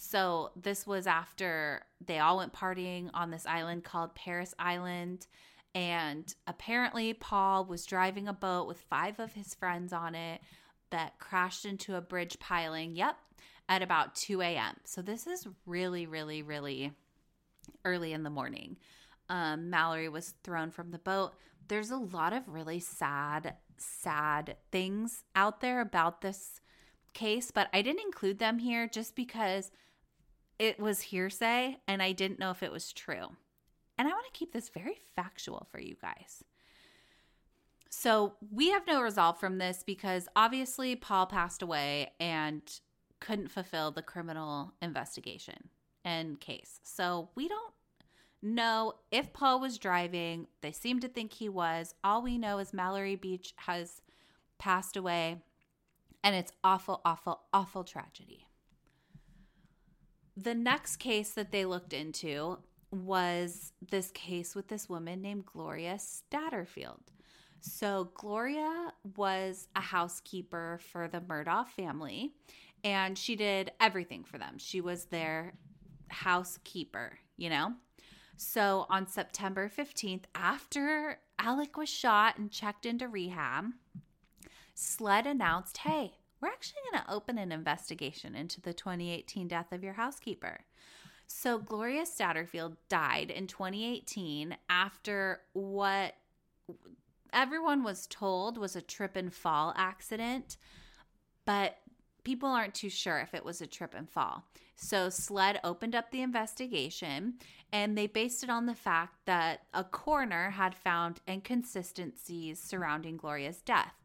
So, 0.00 0.52
this 0.54 0.86
was 0.86 1.06
after 1.06 1.82
they 2.04 2.20
all 2.20 2.38
went 2.38 2.52
partying 2.52 3.10
on 3.12 3.30
this 3.30 3.46
island 3.46 3.84
called 3.84 4.14
Parris 4.14 4.54
Island. 4.58 5.26
And 5.74 6.32
apparently, 6.46 7.12
Paul 7.14 7.64
was 7.64 7.84
driving 7.84 8.28
a 8.28 8.32
boat 8.32 8.68
with 8.68 8.78
five 8.78 9.18
of 9.18 9.32
his 9.32 9.54
friends 9.54 9.92
on 9.92 10.14
it 10.14 10.40
that 10.90 11.18
crashed 11.18 11.64
into 11.64 11.96
a 11.96 12.00
bridge 12.00 12.38
piling. 12.38 12.96
Yep, 12.96 13.16
at 13.68 13.82
about 13.82 14.14
2 14.14 14.40
a.m. 14.40 14.76
So 14.84 15.02
this 15.02 15.26
is 15.26 15.46
really, 15.66 16.06
really, 16.06 16.42
really 16.42 16.92
early 17.84 18.12
in 18.12 18.22
the 18.22 18.30
morning. 18.30 18.76
Um, 19.28 19.68
Mallory 19.68 20.08
was 20.08 20.34
thrown 20.42 20.70
from 20.70 20.90
the 20.90 20.98
boat. 20.98 21.34
There's 21.68 21.90
a 21.90 21.96
lot 21.96 22.32
of 22.32 22.48
really 22.48 22.80
sad, 22.80 23.54
sad 23.76 24.56
things 24.72 25.24
out 25.36 25.60
there 25.60 25.80
about 25.80 26.22
this 26.22 26.60
case, 27.12 27.50
but 27.50 27.68
I 27.74 27.82
didn't 27.82 28.04
include 28.04 28.38
them 28.38 28.58
here 28.58 28.88
just 28.88 29.14
because 29.14 29.70
it 30.58 30.80
was 30.80 31.00
hearsay 31.00 31.76
and 31.86 32.02
I 32.02 32.12
didn't 32.12 32.38
know 32.38 32.50
if 32.50 32.62
it 32.62 32.72
was 32.72 32.92
true. 32.92 33.36
And 33.98 34.06
I 34.06 34.12
want 34.12 34.26
to 34.26 34.38
keep 34.38 34.52
this 34.52 34.68
very 34.68 34.98
factual 35.16 35.66
for 35.70 35.80
you 35.80 35.96
guys. 36.00 36.44
So, 37.90 38.34
we 38.52 38.70
have 38.70 38.86
no 38.86 39.00
resolve 39.00 39.40
from 39.40 39.58
this 39.58 39.82
because 39.82 40.28
obviously 40.36 40.94
Paul 40.94 41.26
passed 41.26 41.62
away 41.62 42.12
and 42.20 42.62
couldn't 43.20 43.50
fulfill 43.50 43.90
the 43.90 44.02
criminal 44.02 44.72
investigation 44.80 45.70
and 46.04 46.40
case. 46.40 46.80
So 46.82 47.28
we 47.34 47.48
don't 47.48 47.74
know 48.42 48.94
if 49.10 49.32
Paul 49.32 49.60
was 49.60 49.78
driving. 49.78 50.46
They 50.60 50.72
seem 50.72 51.00
to 51.00 51.08
think 51.08 51.32
he 51.32 51.48
was. 51.48 51.94
All 52.04 52.22
we 52.22 52.38
know 52.38 52.58
is 52.58 52.72
Mallory 52.72 53.16
Beach 53.16 53.54
has 53.56 54.00
passed 54.58 54.96
away, 54.96 55.42
and 56.22 56.34
it's 56.34 56.52
awful, 56.64 57.00
awful, 57.04 57.40
awful 57.52 57.84
tragedy. 57.84 58.47
The 60.40 60.54
next 60.54 60.98
case 60.98 61.30
that 61.30 61.50
they 61.50 61.64
looked 61.64 61.92
into 61.92 62.58
was 62.92 63.72
this 63.90 64.12
case 64.12 64.54
with 64.54 64.68
this 64.68 64.88
woman 64.88 65.20
named 65.20 65.46
Gloria 65.46 65.96
Satterfield. 65.96 67.00
So, 67.60 68.10
Gloria 68.14 68.92
was 69.16 69.66
a 69.74 69.80
housekeeper 69.80 70.78
for 70.92 71.08
the 71.08 71.20
Murdaugh 71.20 71.66
family, 71.66 72.34
and 72.84 73.18
she 73.18 73.34
did 73.34 73.72
everything 73.80 74.22
for 74.22 74.38
them. 74.38 74.58
She 74.58 74.80
was 74.80 75.06
their 75.06 75.54
housekeeper, 76.06 77.18
you 77.36 77.50
know? 77.50 77.72
So, 78.36 78.86
on 78.88 79.08
September 79.08 79.68
15th, 79.68 80.26
after 80.36 81.18
Alec 81.40 81.76
was 81.76 81.88
shot 81.88 82.38
and 82.38 82.52
checked 82.52 82.86
into 82.86 83.08
rehab, 83.08 83.72
SLED 84.76 85.26
announced, 85.26 85.78
hey, 85.78 86.12
we're 86.40 86.48
actually 86.48 86.80
going 86.90 87.04
to 87.04 87.12
open 87.12 87.38
an 87.38 87.52
investigation 87.52 88.34
into 88.34 88.60
the 88.60 88.72
2018 88.72 89.48
death 89.48 89.72
of 89.72 89.82
your 89.82 89.94
housekeeper. 89.94 90.60
So, 91.26 91.58
Gloria 91.58 92.04
Satterfield 92.04 92.76
died 92.88 93.30
in 93.30 93.46
2018 93.46 94.56
after 94.70 95.42
what 95.52 96.14
everyone 97.32 97.84
was 97.84 98.06
told 98.06 98.56
was 98.56 98.74
a 98.74 98.80
trip 98.80 99.14
and 99.14 99.32
fall 99.32 99.74
accident, 99.76 100.56
but 101.44 101.76
people 102.24 102.48
aren't 102.48 102.74
too 102.74 102.88
sure 102.88 103.18
if 103.18 103.34
it 103.34 103.44
was 103.44 103.60
a 103.60 103.66
trip 103.66 103.94
and 103.94 104.08
fall. 104.08 104.44
So, 104.76 105.10
SLED 105.10 105.60
opened 105.64 105.94
up 105.94 106.10
the 106.10 106.22
investigation 106.22 107.34
and 107.72 107.98
they 107.98 108.06
based 108.06 108.42
it 108.42 108.48
on 108.48 108.64
the 108.64 108.74
fact 108.74 109.26
that 109.26 109.64
a 109.74 109.84
coroner 109.84 110.50
had 110.50 110.74
found 110.74 111.20
inconsistencies 111.28 112.58
surrounding 112.58 113.18
Gloria's 113.18 113.60
death 113.60 113.97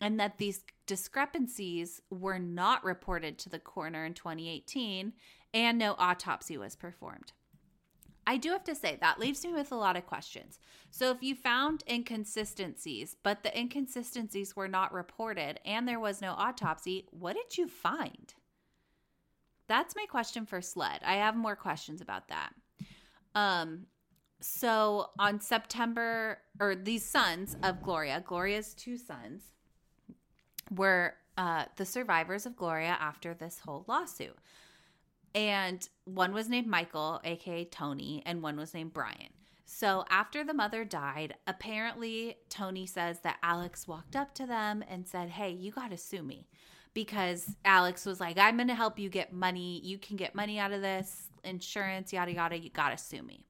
and 0.00 0.18
that 0.18 0.38
these 0.38 0.64
discrepancies 0.86 2.00
were 2.10 2.38
not 2.38 2.84
reported 2.84 3.38
to 3.38 3.48
the 3.48 3.58
coroner 3.58 4.04
in 4.04 4.14
2018 4.14 5.12
and 5.52 5.78
no 5.78 5.94
autopsy 5.98 6.56
was 6.56 6.76
performed. 6.76 7.32
I 8.26 8.36
do 8.36 8.50
have 8.50 8.64
to 8.64 8.74
say 8.74 8.96
that 9.00 9.18
leaves 9.18 9.44
me 9.44 9.52
with 9.52 9.72
a 9.72 9.76
lot 9.76 9.96
of 9.96 10.06
questions. 10.06 10.58
So, 10.90 11.10
if 11.10 11.22
you 11.22 11.34
found 11.34 11.82
inconsistencies, 11.90 13.16
but 13.22 13.42
the 13.42 13.58
inconsistencies 13.58 14.54
were 14.54 14.68
not 14.68 14.92
reported 14.92 15.58
and 15.64 15.88
there 15.88 15.98
was 15.98 16.20
no 16.20 16.32
autopsy, 16.32 17.06
what 17.10 17.34
did 17.34 17.58
you 17.58 17.66
find? 17.66 18.34
That's 19.66 19.96
my 19.96 20.04
question 20.06 20.46
for 20.46 20.60
SLED. 20.60 21.00
I 21.04 21.14
have 21.14 21.36
more 21.36 21.56
questions 21.56 22.00
about 22.00 22.28
that. 22.28 22.50
Um, 23.34 23.86
so 24.40 25.10
on 25.18 25.40
September, 25.40 26.38
or 26.58 26.74
these 26.74 27.04
sons 27.04 27.56
of 27.62 27.82
Gloria, 27.82 28.22
Gloria's 28.26 28.74
two 28.74 28.96
sons, 28.96 29.42
were 30.70 31.14
uh, 31.36 31.64
the 31.76 31.86
survivors 31.86 32.46
of 32.46 32.56
Gloria 32.56 32.96
after 33.00 33.34
this 33.34 33.60
whole 33.60 33.84
lawsuit. 33.88 34.36
And 35.34 35.88
one 36.04 36.32
was 36.32 36.48
named 36.48 36.66
Michael, 36.66 37.20
aka 37.24 37.64
Tony, 37.64 38.22
and 38.26 38.42
one 38.42 38.56
was 38.56 38.74
named 38.74 38.92
Brian. 38.92 39.30
So 39.64 40.04
after 40.10 40.42
the 40.42 40.52
mother 40.52 40.84
died, 40.84 41.34
apparently 41.46 42.36
Tony 42.48 42.86
says 42.86 43.20
that 43.20 43.38
Alex 43.42 43.86
walked 43.86 44.16
up 44.16 44.34
to 44.34 44.46
them 44.46 44.82
and 44.88 45.06
said, 45.06 45.30
Hey, 45.30 45.52
you 45.52 45.70
got 45.70 45.90
to 45.90 45.96
sue 45.96 46.22
me. 46.22 46.48
Because 46.92 47.54
Alex 47.64 48.04
was 48.04 48.18
like, 48.18 48.36
I'm 48.36 48.56
going 48.56 48.66
to 48.66 48.74
help 48.74 48.98
you 48.98 49.08
get 49.08 49.32
money. 49.32 49.80
You 49.84 49.96
can 49.96 50.16
get 50.16 50.34
money 50.34 50.58
out 50.58 50.72
of 50.72 50.82
this, 50.82 51.28
insurance, 51.44 52.12
yada, 52.12 52.32
yada. 52.32 52.58
You 52.58 52.68
got 52.68 52.90
to 52.90 52.98
sue 52.98 53.22
me. 53.22 53.46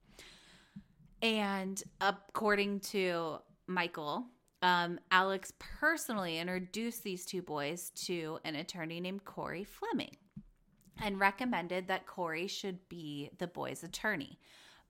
And 1.23 1.83
according 2.03 2.81
to 2.81 3.39
Michael, 3.67 4.27
um, 4.63 5.01
Alex 5.11 5.53
personally 5.59 6.39
introduced 6.39 7.03
these 7.03 7.25
two 7.25 7.43
boys 7.43 7.91
to 7.91 8.39
an 8.45 8.57
attorney 8.57 9.01
named 9.01 9.25
Cory 9.25 9.65
Fleming 9.65 10.17
and 11.03 11.19
recommended 11.19 11.89
that 11.89 12.07
Cory 12.07 12.47
should 12.47 12.89
be 12.89 13.31
the 13.39 13.47
boy's 13.47 13.83
attorney. 13.83 14.39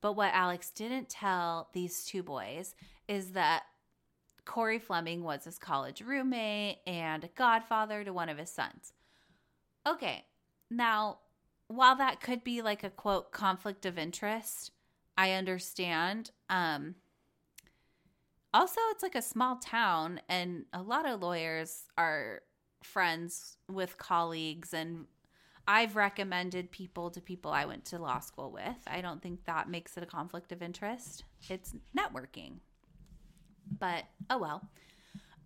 But 0.00 0.14
what 0.14 0.32
Alex 0.34 0.70
didn't 0.70 1.08
tell 1.08 1.68
these 1.72 2.04
two 2.04 2.22
boys 2.22 2.74
is 3.06 3.32
that 3.32 3.62
Cory 4.44 4.78
Fleming 4.78 5.22
was 5.22 5.44
his 5.44 5.58
college 5.58 6.00
roommate 6.00 6.78
and 6.86 7.22
a 7.24 7.28
godfather 7.28 8.02
to 8.02 8.12
one 8.12 8.28
of 8.28 8.38
his 8.38 8.50
sons. 8.50 8.92
Okay, 9.86 10.24
now, 10.70 11.18
while 11.68 11.96
that 11.96 12.20
could 12.20 12.42
be 12.42 12.62
like 12.62 12.82
a 12.82 12.90
quote 12.90 13.30
conflict 13.30 13.86
of 13.86 13.98
interest, 13.98 14.72
I 15.16 15.32
understand. 15.32 16.30
Um, 16.48 16.96
also, 18.52 18.80
it's 18.90 19.02
like 19.02 19.14
a 19.14 19.22
small 19.22 19.56
town, 19.56 20.20
and 20.28 20.64
a 20.72 20.82
lot 20.82 21.08
of 21.08 21.22
lawyers 21.22 21.84
are 21.96 22.42
friends 22.82 23.56
with 23.68 23.98
colleagues 23.98 24.72
and 24.72 25.06
I've 25.68 25.94
recommended 25.94 26.72
people 26.72 27.10
to 27.10 27.20
people 27.20 27.52
I 27.52 27.64
went 27.64 27.84
to 27.86 27.98
law 27.98 28.18
school 28.20 28.50
with. 28.50 28.78
I 28.86 29.00
don't 29.00 29.22
think 29.22 29.44
that 29.44 29.68
makes 29.68 29.96
it 29.96 30.02
a 30.02 30.06
conflict 30.06 30.50
of 30.50 30.62
interest. 30.62 31.24
It's 31.48 31.74
networking. 31.96 32.54
But 33.78 34.04
oh 34.28 34.38
well. 34.38 34.68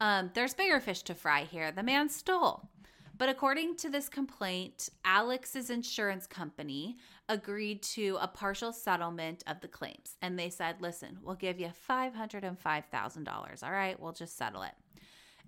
Um, 0.01 0.31
there's 0.35 0.55
bigger 0.55 0.81
fish 0.81 1.03
to 1.03 1.15
fry 1.15 1.45
here. 1.45 1.71
The 1.73 1.83
man 1.83 2.09
stole. 2.09 2.69
But 3.17 3.29
according 3.29 3.77
to 3.77 3.91
this 3.91 4.09
complaint, 4.09 4.89
Alex's 5.05 5.71
insurance 5.71 6.27
company 6.27 6.97
agreed 7.29 7.83
to 7.83 8.19
a 8.21 8.27
partial 8.27 8.73
settlement 8.73 9.45
of 9.47 9.61
the 9.61 9.69
claims. 9.69 10.17
And 10.21 10.37
they 10.37 10.51
said, 10.51 10.77
listen, 10.81 11.19
we'll 11.23 11.37
give 11.37 11.61
you 11.61 11.71
$505,000. 11.89 13.63
All 13.63 13.71
right, 13.71 14.01
we'll 14.01 14.13
just 14.13 14.37
settle 14.37 14.63
it. 14.63 14.75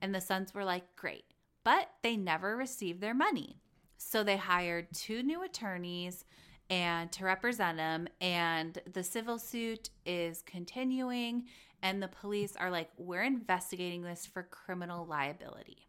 And 0.00 0.14
the 0.14 0.20
sons 0.20 0.54
were 0.54 0.64
like, 0.64 0.84
great. 0.94 1.24
But 1.64 1.90
they 2.02 2.16
never 2.16 2.56
received 2.56 3.00
their 3.00 3.14
money. 3.14 3.56
So 3.98 4.22
they 4.22 4.36
hired 4.36 4.92
two 4.92 5.24
new 5.24 5.42
attorneys 5.42 6.24
and 6.70 7.10
to 7.12 7.24
represent 7.24 7.78
them 7.78 8.08
and 8.20 8.78
the 8.92 9.02
civil 9.02 9.38
suit 9.38 9.90
is 10.04 10.42
continuing 10.42 11.44
and 11.82 12.02
the 12.02 12.08
police 12.08 12.56
are 12.56 12.70
like 12.70 12.90
we're 12.96 13.22
investigating 13.22 14.02
this 14.02 14.26
for 14.26 14.42
criminal 14.42 15.06
liability. 15.06 15.86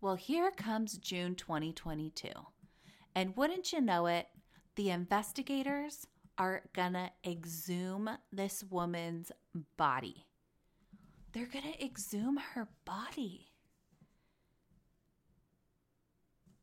Well, 0.00 0.14
here 0.14 0.52
comes 0.52 0.96
June 0.96 1.34
2022. 1.34 2.28
And 3.14 3.36
wouldn't 3.36 3.72
you 3.72 3.80
know 3.80 4.06
it, 4.06 4.28
the 4.76 4.90
investigators 4.90 6.06
are 6.36 6.62
gonna 6.72 7.10
exhume 7.26 8.08
this 8.30 8.62
woman's 8.62 9.32
body. 9.76 10.26
They're 11.32 11.46
gonna 11.46 11.74
exhume 11.82 12.36
her 12.54 12.68
body. 12.84 13.48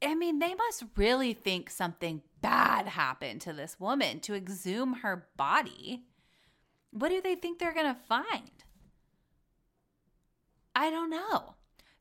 I 0.01 0.15
mean, 0.15 0.39
they 0.39 0.53
must 0.53 0.85
really 0.95 1.33
think 1.33 1.69
something 1.69 2.21
bad 2.41 2.87
happened 2.87 3.41
to 3.41 3.53
this 3.53 3.79
woman 3.79 4.21
to 4.21 4.35
exhume 4.35 4.93
her 4.93 5.27
body. 5.35 6.03
What 6.91 7.09
do 7.09 7.21
they 7.21 7.35
think 7.35 7.59
they're 7.59 7.73
to 7.73 7.99
find? 8.07 8.63
I 10.73 10.89
don't 10.89 11.09
know. 11.09 11.54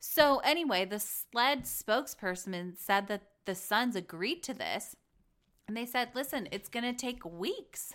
So, 0.07 0.39
anyway, 0.41 0.85
the 0.85 1.01
SLED 1.01 1.63
spokesperson 1.65 2.77
said 2.77 3.09
that 3.09 3.23
the 3.47 3.55
sons 3.55 3.97
agreed 3.97 4.43
to 4.43 4.53
this. 4.53 4.95
And 5.67 5.75
they 5.75 5.87
said, 5.87 6.11
listen, 6.15 6.47
it's 6.53 6.69
going 6.69 6.85
to 6.85 6.93
take 6.93 7.25
weeks. 7.25 7.95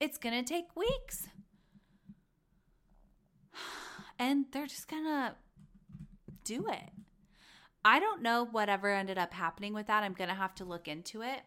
It's 0.00 0.16
going 0.16 0.42
to 0.42 0.48
take 0.48 0.74
weeks. 0.74 1.28
And 4.20 4.46
they're 4.50 4.66
just 4.66 4.88
going 4.88 5.04
to 5.04 5.36
do 6.42 6.66
it. 6.66 6.90
I 7.84 8.00
don't 8.00 8.20
know 8.20 8.44
whatever 8.44 8.90
ended 8.90 9.16
up 9.16 9.32
happening 9.32 9.74
with 9.74 9.86
that. 9.86 10.02
I'm 10.02 10.14
going 10.14 10.30
to 10.30 10.34
have 10.34 10.56
to 10.56 10.64
look 10.64 10.88
into 10.88 11.22
it. 11.22 11.42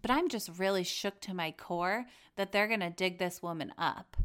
But 0.00 0.10
I'm 0.10 0.30
just 0.30 0.58
really 0.58 0.84
shook 0.84 1.20
to 1.22 1.34
my 1.34 1.50
core 1.50 2.06
that 2.36 2.50
they're 2.50 2.66
going 2.66 2.80
to 2.80 2.88
dig 2.88 3.18
this 3.18 3.42
woman 3.42 3.74
up 3.76 4.16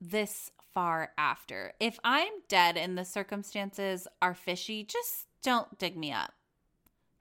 this 0.00 0.50
far 0.76 1.12
after. 1.16 1.72
If 1.80 1.98
I'm 2.04 2.34
dead 2.48 2.76
and 2.76 2.98
the 2.98 3.04
circumstances 3.06 4.06
are 4.20 4.34
fishy, 4.34 4.84
just 4.84 5.24
don't 5.42 5.78
dig 5.78 5.96
me 5.96 6.12
up. 6.12 6.34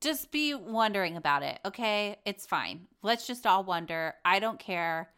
Just 0.01 0.29
be 0.29 0.53
wondering 0.53 1.15
about 1.15 1.41
it, 1.41 1.59
okay? 1.63 2.17
It's 2.25 2.45
fine. 2.45 2.87
Let's 3.01 3.25
just 3.25 3.47
all 3.47 3.63
wonder. 3.63 4.15
I 4.25 4.39
don't 4.39 4.59
care. 4.59 5.09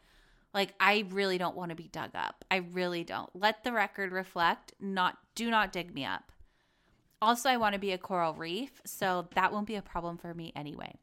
Like 0.54 0.76
I 0.80 1.06
really 1.10 1.40
don't 1.40 1.56
want 1.56 1.70
to 1.70 1.76
be 1.76 1.88
dug 1.88 2.12
up. 2.14 2.46
I 2.52 2.58
really 2.58 3.04
don't. 3.04 3.28
Let 3.34 3.64
the 3.64 3.72
record 3.72 4.12
reflect, 4.12 4.72
not 4.80 5.18
do 5.34 5.50
not 5.50 5.72
dig 5.72 5.92
me 5.92 6.06
up. 6.06 6.32
Also, 7.20 7.50
I 7.50 7.58
want 7.58 7.74
to 7.74 7.80
be 7.80 7.92
a 7.92 7.98
coral 7.98 8.36
reef, 8.36 8.80
so 8.86 9.30
that 9.34 9.52
won't 9.52 9.66
be 9.66 9.78
a 9.78 9.82
problem 9.82 10.20
for 10.20 10.36
me 10.36 10.54
anyway. 10.56 10.94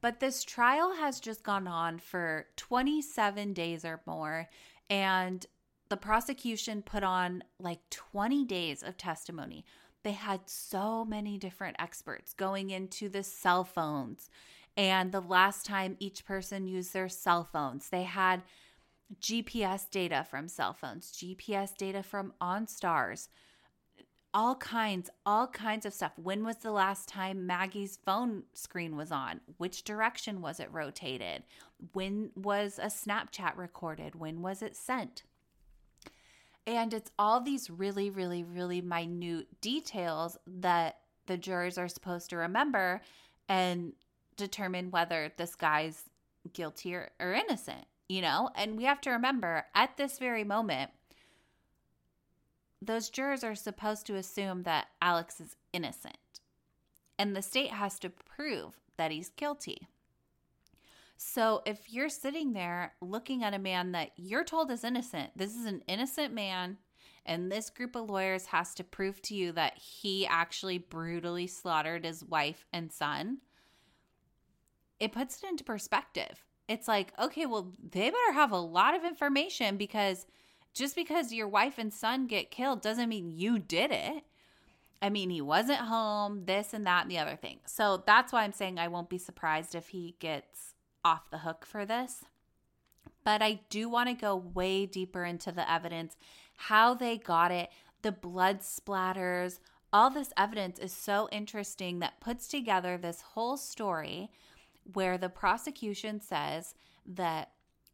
But 0.00 0.20
this 0.20 0.42
trial 0.42 0.94
has 0.94 1.20
just 1.20 1.42
gone 1.42 1.68
on 1.68 1.98
for 1.98 2.46
27 2.56 3.52
days 3.52 3.84
or 3.84 4.00
more, 4.06 4.48
and 4.88 5.44
the 5.88 5.96
prosecution 5.96 6.82
put 6.82 7.02
on 7.02 7.44
like 7.58 7.80
20 7.90 8.44
days 8.44 8.82
of 8.82 8.96
testimony. 8.96 9.64
They 10.04 10.12
had 10.12 10.40
so 10.46 11.04
many 11.04 11.38
different 11.38 11.76
experts 11.78 12.32
going 12.32 12.70
into 12.70 13.08
the 13.08 13.22
cell 13.22 13.64
phones 13.64 14.30
and 14.78 15.10
the 15.10 15.20
last 15.20 15.66
time 15.66 15.96
each 15.98 16.24
person 16.24 16.68
used 16.68 16.92
their 16.92 17.08
cell 17.08 17.42
phones. 17.42 17.88
They 17.88 18.04
had 18.04 18.42
GPS 19.20 19.90
data 19.90 20.24
from 20.30 20.46
cell 20.46 20.72
phones, 20.72 21.10
GPS 21.10 21.76
data 21.76 22.02
from 22.04 22.32
OnStars, 22.40 23.26
all 24.32 24.54
kinds, 24.54 25.10
all 25.26 25.48
kinds 25.48 25.84
of 25.84 25.92
stuff. 25.92 26.12
When 26.16 26.44
was 26.44 26.58
the 26.58 26.70
last 26.70 27.08
time 27.08 27.44
Maggie's 27.44 27.98
phone 28.06 28.44
screen 28.54 28.96
was 28.96 29.10
on? 29.10 29.40
Which 29.56 29.82
direction 29.82 30.40
was 30.40 30.60
it 30.60 30.72
rotated? 30.72 31.42
When 31.92 32.30
was 32.36 32.78
a 32.78 32.86
Snapchat 32.86 33.56
recorded? 33.56 34.14
When 34.14 34.42
was 34.42 34.62
it 34.62 34.76
sent? 34.76 35.24
And 36.68 36.92
it's 36.92 37.10
all 37.18 37.40
these 37.40 37.70
really, 37.70 38.10
really, 38.10 38.44
really 38.44 38.82
minute 38.82 39.46
details 39.62 40.36
that 40.46 40.98
the 41.24 41.38
jurors 41.38 41.78
are 41.78 41.88
supposed 41.88 42.28
to 42.28 42.36
remember 42.36 43.00
and 43.48 43.94
determine 44.36 44.90
whether 44.90 45.32
this 45.38 45.54
guy's 45.54 46.04
guilty 46.52 46.94
or, 46.94 47.08
or 47.18 47.32
innocent, 47.32 47.86
you 48.06 48.20
know? 48.20 48.50
And 48.54 48.76
we 48.76 48.84
have 48.84 49.00
to 49.00 49.10
remember 49.10 49.64
at 49.74 49.96
this 49.96 50.18
very 50.18 50.44
moment, 50.44 50.90
those 52.82 53.08
jurors 53.08 53.42
are 53.42 53.54
supposed 53.54 54.04
to 54.06 54.16
assume 54.16 54.64
that 54.64 54.88
Alex 55.00 55.40
is 55.40 55.56
innocent. 55.72 56.18
And 57.18 57.34
the 57.34 57.40
state 57.40 57.70
has 57.70 57.98
to 58.00 58.10
prove 58.10 58.74
that 58.98 59.10
he's 59.10 59.30
guilty. 59.30 59.88
So 61.20 61.62
if 61.66 61.92
you're 61.92 62.08
sitting 62.08 62.52
there 62.52 62.94
looking 63.00 63.42
at 63.42 63.52
a 63.52 63.58
man 63.58 63.90
that 63.90 64.12
you're 64.14 64.44
told 64.44 64.70
is 64.70 64.84
innocent, 64.84 65.32
this 65.34 65.56
is 65.56 65.66
an 65.66 65.82
innocent 65.88 66.32
man, 66.32 66.78
and 67.26 67.50
this 67.50 67.70
group 67.70 67.96
of 67.96 68.08
lawyers 68.08 68.46
has 68.46 68.72
to 68.76 68.84
prove 68.84 69.20
to 69.22 69.34
you 69.34 69.50
that 69.52 69.76
he 69.76 70.28
actually 70.28 70.78
brutally 70.78 71.48
slaughtered 71.48 72.04
his 72.04 72.24
wife 72.24 72.66
and 72.72 72.92
son, 72.92 73.38
it 75.00 75.10
puts 75.10 75.42
it 75.42 75.48
into 75.48 75.64
perspective. 75.64 76.44
It's 76.68 76.86
like, 76.86 77.12
okay, 77.18 77.46
well, 77.46 77.72
they 77.82 78.10
better 78.10 78.32
have 78.34 78.52
a 78.52 78.56
lot 78.56 78.94
of 78.94 79.04
information 79.04 79.76
because 79.76 80.24
just 80.72 80.94
because 80.94 81.32
your 81.32 81.48
wife 81.48 81.78
and 81.78 81.92
son 81.92 82.28
get 82.28 82.52
killed 82.52 82.80
doesn't 82.80 83.08
mean 83.08 83.32
you 83.32 83.58
did 83.58 83.90
it. 83.90 84.22
I 85.02 85.10
mean, 85.10 85.30
he 85.30 85.40
wasn't 85.40 85.80
home, 85.80 86.44
this 86.44 86.72
and 86.72 86.86
that 86.86 87.02
and 87.02 87.10
the 87.10 87.18
other 87.18 87.36
thing. 87.36 87.58
So 87.66 88.04
that's 88.06 88.32
why 88.32 88.44
I'm 88.44 88.52
saying 88.52 88.78
I 88.78 88.86
won't 88.86 89.10
be 89.10 89.18
surprised 89.18 89.74
if 89.74 89.88
he 89.88 90.14
gets 90.20 90.74
off 91.08 91.30
the 91.30 91.38
hook 91.38 91.64
for 91.64 91.86
this. 91.86 92.26
But 93.24 93.40
I 93.40 93.60
do 93.70 93.88
want 93.88 94.10
to 94.10 94.14
go 94.14 94.36
way 94.36 94.84
deeper 94.84 95.24
into 95.24 95.50
the 95.50 95.70
evidence, 95.70 96.16
how 96.54 96.92
they 96.92 97.16
got 97.16 97.50
it, 97.50 97.70
the 98.02 98.12
blood 98.12 98.60
splatters. 98.60 99.58
All 99.90 100.10
this 100.10 100.32
evidence 100.36 100.78
is 100.78 100.92
so 100.92 101.28
interesting 101.32 102.00
that 102.00 102.20
puts 102.20 102.46
together 102.46 102.98
this 102.98 103.22
whole 103.22 103.56
story 103.56 104.30
where 104.92 105.16
the 105.16 105.30
prosecution 105.30 106.20
says 106.20 106.74
that 107.06 107.52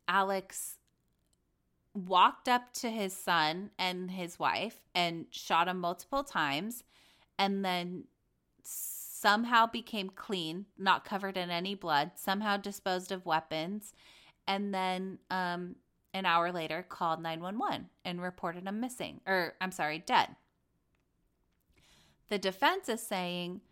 Alex 0.08 0.78
walked 1.94 2.48
up 2.48 2.72
to 2.72 2.90
his 2.90 3.12
son 3.12 3.70
and 3.78 4.10
his 4.10 4.40
wife 4.40 4.80
and 4.92 5.26
shot 5.30 5.68
him 5.68 5.78
multiple 5.78 6.24
times 6.24 6.82
and 7.38 7.64
then 7.64 8.04
somehow 9.24 9.66
became 9.66 10.10
clean, 10.10 10.66
not 10.76 11.06
covered 11.06 11.38
in 11.38 11.50
any 11.50 11.74
blood, 11.74 12.10
somehow 12.14 12.58
disposed 12.58 13.10
of 13.10 13.24
weapons, 13.24 13.94
and 14.46 14.74
then 14.74 15.18
um, 15.30 15.76
an 16.12 16.26
hour 16.26 16.52
later 16.52 16.84
called 16.86 17.22
911 17.22 17.88
and 18.04 18.20
reported 18.20 18.68
him 18.68 18.80
missing, 18.80 19.22
or 19.26 19.54
I'm 19.62 19.72
sorry, 19.72 19.98
dead. 19.98 20.36
The 22.28 22.36
defense 22.36 22.90
is 22.90 23.00
saying 23.00 23.62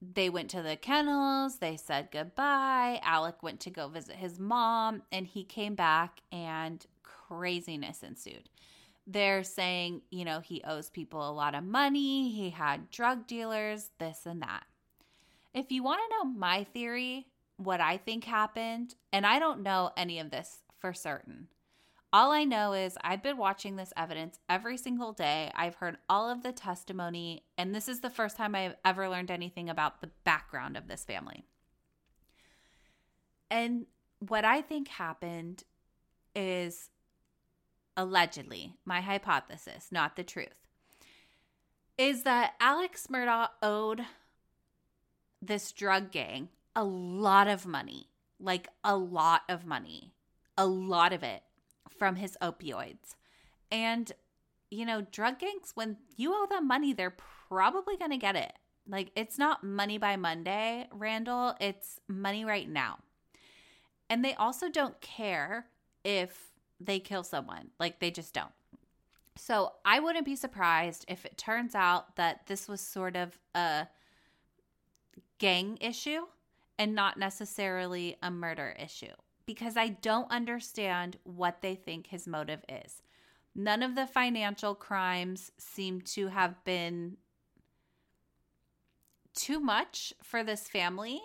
they 0.00 0.28
went 0.28 0.50
to 0.50 0.62
the 0.62 0.74
kennels, 0.74 1.58
they 1.58 1.76
said 1.76 2.08
goodbye. 2.10 2.98
Alec 3.04 3.40
went 3.40 3.60
to 3.60 3.70
go 3.70 3.86
visit 3.86 4.16
his 4.16 4.40
mom, 4.40 5.02
and 5.12 5.28
he 5.28 5.44
came 5.44 5.76
back, 5.76 6.22
and 6.32 6.84
craziness 7.04 8.02
ensued. 8.02 8.48
They're 9.06 9.44
saying, 9.44 10.02
you 10.10 10.24
know, 10.24 10.40
he 10.40 10.60
owes 10.64 10.90
people 10.90 11.28
a 11.28 11.30
lot 11.30 11.54
of 11.54 11.62
money, 11.62 12.32
he 12.32 12.50
had 12.50 12.90
drug 12.90 13.28
dealers, 13.28 13.90
this 14.00 14.26
and 14.26 14.42
that. 14.42 14.64
If 15.54 15.70
you 15.70 15.82
want 15.82 16.00
to 16.00 16.16
know 16.16 16.30
my 16.32 16.64
theory, 16.64 17.26
what 17.56 17.80
I 17.80 17.98
think 17.98 18.24
happened, 18.24 18.94
and 19.12 19.26
I 19.26 19.38
don't 19.38 19.62
know 19.62 19.90
any 19.96 20.18
of 20.18 20.30
this 20.30 20.58
for 20.78 20.94
certain. 20.94 21.48
All 22.12 22.30
I 22.30 22.44
know 22.44 22.72
is 22.72 22.98
I've 23.02 23.22
been 23.22 23.38
watching 23.38 23.76
this 23.76 23.92
evidence 23.96 24.38
every 24.48 24.76
single 24.76 25.12
day. 25.12 25.50
I've 25.54 25.76
heard 25.76 25.96
all 26.08 26.30
of 26.30 26.42
the 26.42 26.52
testimony, 26.52 27.44
and 27.56 27.74
this 27.74 27.88
is 27.88 28.00
the 28.00 28.10
first 28.10 28.36
time 28.36 28.54
I've 28.54 28.76
ever 28.84 29.08
learned 29.08 29.30
anything 29.30 29.70
about 29.70 30.00
the 30.00 30.10
background 30.24 30.76
of 30.76 30.88
this 30.88 31.04
family. 31.04 31.44
And 33.50 33.86
what 34.18 34.44
I 34.44 34.62
think 34.62 34.88
happened 34.88 35.64
is 36.34 36.90
allegedly, 37.96 38.74
my 38.84 39.00
hypothesis, 39.00 39.88
not 39.90 40.16
the 40.16 40.24
truth, 40.24 40.48
is 41.98 42.22
that 42.22 42.54
Alex 42.60 43.06
Murdaugh 43.10 43.48
owed 43.62 44.02
this 45.42 45.72
drug 45.72 46.10
gang 46.10 46.48
a 46.74 46.84
lot 46.84 47.48
of 47.48 47.66
money, 47.66 48.08
like 48.40 48.68
a 48.82 48.96
lot 48.96 49.42
of 49.48 49.66
money, 49.66 50.14
a 50.56 50.66
lot 50.66 51.12
of 51.12 51.22
it 51.22 51.42
from 51.98 52.16
his 52.16 52.36
opioids. 52.40 53.16
And, 53.70 54.10
you 54.70 54.86
know, 54.86 55.02
drug 55.02 55.38
gangs, 55.38 55.72
when 55.74 55.98
you 56.16 56.32
owe 56.32 56.46
them 56.46 56.66
money, 56.66 56.92
they're 56.94 57.16
probably 57.48 57.96
going 57.96 58.10
to 58.10 58.16
get 58.16 58.36
it. 58.36 58.52
Like, 58.88 59.10
it's 59.14 59.38
not 59.38 59.62
money 59.62 59.98
by 59.98 60.16
Monday, 60.16 60.88
Randall, 60.92 61.54
it's 61.60 62.00
money 62.08 62.44
right 62.44 62.68
now. 62.68 62.98
And 64.08 64.24
they 64.24 64.34
also 64.34 64.68
don't 64.68 65.00
care 65.00 65.66
if 66.04 66.52
they 66.80 66.98
kill 66.98 67.22
someone. 67.22 67.70
Like 67.78 68.00
they 68.00 68.10
just 68.10 68.34
don't. 68.34 68.52
So 69.36 69.72
I 69.84 70.00
wouldn't 70.00 70.26
be 70.26 70.36
surprised 70.36 71.04
if 71.08 71.24
it 71.24 71.38
turns 71.38 71.74
out 71.74 72.16
that 72.16 72.46
this 72.46 72.68
was 72.68 72.80
sort 72.80 73.16
of 73.16 73.38
a 73.54 73.86
gang 75.42 75.76
issue 75.80 76.20
and 76.78 76.94
not 76.94 77.18
necessarily 77.18 78.16
a 78.22 78.30
murder 78.30 78.76
issue 78.78 79.12
because 79.44 79.76
I 79.76 79.88
don't 79.88 80.30
understand 80.30 81.16
what 81.24 81.62
they 81.62 81.74
think 81.74 82.06
his 82.06 82.28
motive 82.28 82.64
is. 82.68 83.02
None 83.52 83.82
of 83.82 83.96
the 83.96 84.06
financial 84.06 84.76
crimes 84.76 85.50
seem 85.58 86.00
to 86.02 86.28
have 86.28 86.62
been 86.62 87.16
too 89.34 89.58
much 89.58 90.14
for 90.22 90.44
this 90.44 90.68
family. 90.68 91.20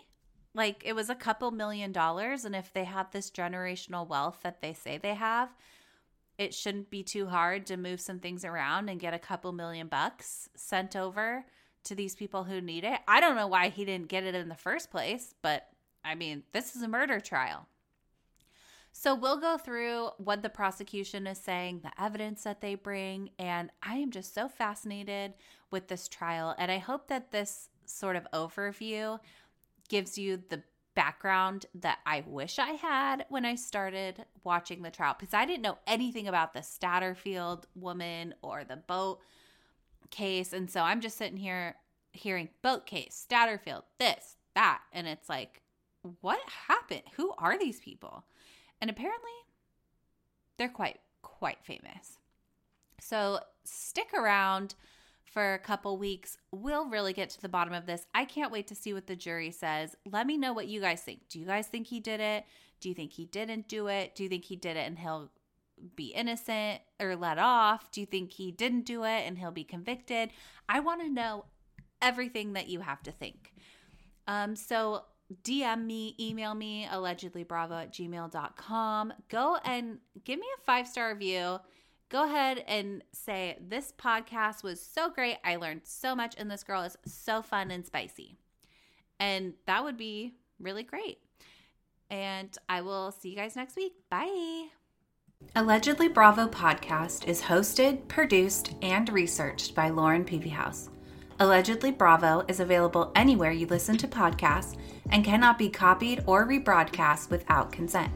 Like 0.55 0.81
it 0.83 0.93
was 0.93 1.11
a 1.11 1.15
couple 1.15 1.51
million 1.51 1.91
dollars. 1.91 2.43
And 2.43 2.55
if 2.55 2.73
they 2.73 2.85
have 2.85 3.11
this 3.11 3.29
generational 3.29 4.07
wealth 4.07 4.39
that 4.41 4.61
they 4.61 4.73
say 4.73 4.97
they 4.97 5.13
have, 5.13 5.49
it 6.39 6.55
shouldn't 6.55 6.89
be 6.89 7.03
too 7.03 7.27
hard 7.27 7.67
to 7.67 7.77
move 7.77 8.01
some 8.01 8.17
things 8.17 8.43
around 8.43 8.89
and 8.89 8.99
get 8.99 9.13
a 9.13 9.19
couple 9.19 9.51
million 9.51 9.87
bucks 9.87 10.49
sent 10.55 10.95
over 10.95 11.45
to 11.87 11.95
these 11.95 12.15
people 12.15 12.43
who 12.43 12.61
need 12.61 12.83
it. 12.83 12.99
I 13.07 13.19
don't 13.19 13.35
know 13.35 13.47
why 13.47 13.69
he 13.69 13.85
didn't 13.85 14.09
get 14.09 14.23
it 14.23 14.35
in 14.35 14.49
the 14.49 14.55
first 14.55 14.91
place, 14.91 15.33
but 15.41 15.67
I 16.03 16.15
mean, 16.15 16.43
this 16.53 16.75
is 16.75 16.81
a 16.81 16.87
murder 16.87 17.19
trial. 17.19 17.67
So 18.91 19.13
we'll 19.13 19.37
go 19.37 19.57
through 19.57 20.09
what 20.17 20.41
the 20.41 20.49
prosecution 20.49 21.27
is 21.27 21.37
saying, 21.37 21.81
the 21.83 22.03
evidence 22.03 22.43
that 22.43 22.61
they 22.61 22.73
bring, 22.75 23.29
and 23.37 23.69
I 23.83 23.97
am 23.97 24.09
just 24.09 24.33
so 24.33 24.47
fascinated 24.47 25.33
with 25.69 25.87
this 25.87 26.07
trial. 26.07 26.55
And 26.57 26.71
I 26.71 26.79
hope 26.79 27.07
that 27.09 27.31
this 27.31 27.69
sort 27.85 28.15
of 28.15 28.27
overview 28.33 29.19
gives 29.87 30.17
you 30.17 30.41
the 30.49 30.63
background 30.95 31.67
that 31.75 31.99
I 32.07 32.23
wish 32.25 32.57
I 32.57 32.71
had 32.71 33.27
when 33.29 33.45
I 33.45 33.53
started 33.53 34.25
watching 34.43 34.81
the 34.81 34.89
trial 34.89 35.15
because 35.17 35.33
I 35.33 35.45
didn't 35.45 35.61
know 35.61 35.77
anything 35.85 36.27
about 36.27 36.53
the 36.55 36.61
Satterfield 36.61 37.65
woman 37.75 38.33
or 38.41 38.63
the 38.63 38.77
boat 38.77 39.19
case. 40.09 40.53
And 40.53 40.69
so 40.69 40.81
I'm 40.81 41.01
just 41.01 41.17
sitting 41.17 41.37
here 41.37 41.75
hearing 42.13 42.49
boat 42.61 42.85
case, 42.85 43.25
Satterfield, 43.29 43.83
this, 43.99 44.37
that. 44.55 44.81
And 44.91 45.07
it's 45.07 45.29
like, 45.29 45.61
what 46.21 46.39
happened? 46.67 47.03
Who 47.15 47.33
are 47.37 47.57
these 47.57 47.79
people? 47.79 48.25
And 48.81 48.89
apparently 48.89 49.31
they're 50.57 50.69
quite, 50.69 50.99
quite 51.21 51.63
famous. 51.63 52.19
So 52.99 53.39
stick 53.63 54.13
around 54.13 54.75
for 55.25 55.53
a 55.53 55.59
couple 55.59 55.97
weeks. 55.97 56.37
We'll 56.51 56.89
really 56.89 57.13
get 57.13 57.29
to 57.31 57.41
the 57.41 57.49
bottom 57.49 57.73
of 57.73 57.85
this. 57.85 58.07
I 58.13 58.25
can't 58.25 58.51
wait 58.51 58.67
to 58.67 58.75
see 58.75 58.93
what 58.93 59.07
the 59.07 59.15
jury 59.15 59.51
says. 59.51 59.95
Let 60.09 60.25
me 60.25 60.37
know 60.37 60.53
what 60.53 60.67
you 60.67 60.81
guys 60.81 61.01
think. 61.01 61.29
Do 61.29 61.39
you 61.39 61.45
guys 61.45 61.67
think 61.67 61.87
he 61.87 61.99
did 61.99 62.19
it? 62.19 62.45
Do 62.79 62.89
you 62.89 62.95
think 62.95 63.13
he 63.13 63.25
didn't 63.25 63.67
do 63.67 63.87
it? 63.87 64.15
Do 64.15 64.23
you 64.23 64.29
think 64.29 64.45
he 64.45 64.55
did 64.55 64.77
it 64.77 64.87
and 64.87 64.97
he'll 64.97 65.29
be 65.95 66.07
innocent 66.07 66.81
or 66.99 67.15
let 67.15 67.37
off? 67.37 67.91
Do 67.91 68.01
you 68.01 68.07
think 68.07 68.31
he 68.31 68.51
didn't 68.51 68.85
do 68.85 69.03
it 69.03 69.23
and 69.25 69.37
he'll 69.37 69.51
be 69.51 69.63
convicted? 69.63 70.31
I 70.67 70.79
want 70.79 71.01
to 71.01 71.09
know 71.09 71.45
everything 72.01 72.53
that 72.53 72.67
you 72.67 72.81
have 72.81 73.01
to 73.03 73.11
think. 73.11 73.53
Um, 74.27 74.55
so 74.55 75.03
DM 75.43 75.85
me, 75.85 76.15
email 76.19 76.53
me, 76.53 76.87
allegedlybravo 76.89 77.83
at 77.83 77.93
gmail.com. 77.93 79.13
Go 79.29 79.57
and 79.63 79.99
give 80.23 80.39
me 80.39 80.47
a 80.57 80.63
five 80.63 80.87
star 80.87 81.13
review 81.13 81.59
go 82.09 82.25
ahead 82.25 82.63
and 82.67 83.03
say, 83.11 83.57
This 83.65 83.93
podcast 83.97 84.63
was 84.63 84.81
so 84.81 85.09
great. 85.09 85.37
I 85.43 85.55
learned 85.57 85.81
so 85.83 86.15
much, 86.15 86.35
and 86.37 86.49
this 86.49 86.63
girl 86.63 86.83
is 86.83 86.97
so 87.05 87.41
fun 87.41 87.71
and 87.71 87.85
spicy. 87.85 88.37
And 89.19 89.53
that 89.65 89.83
would 89.83 89.97
be 89.97 90.33
really 90.59 90.83
great. 90.83 91.19
And 92.09 92.55
I 92.69 92.81
will 92.81 93.11
see 93.11 93.29
you 93.29 93.35
guys 93.35 93.55
next 93.55 93.75
week. 93.75 93.93
Bye. 94.09 94.67
Allegedly 95.57 96.07
Bravo 96.07 96.47
podcast 96.47 97.27
is 97.27 97.41
hosted, 97.41 98.07
produced, 98.07 98.75
and 98.83 99.09
researched 99.09 99.73
by 99.73 99.89
Lauren 99.89 100.23
Peavyhouse. 100.23 100.89
Allegedly 101.39 101.89
Bravo 101.89 102.45
is 102.47 102.59
available 102.59 103.11
anywhere 103.15 103.49
you 103.49 103.65
listen 103.65 103.97
to 103.97 104.07
podcasts 104.07 104.77
and 105.09 105.25
cannot 105.25 105.57
be 105.57 105.67
copied 105.67 106.23
or 106.27 106.45
rebroadcast 106.45 107.31
without 107.31 107.71
consent. 107.71 108.11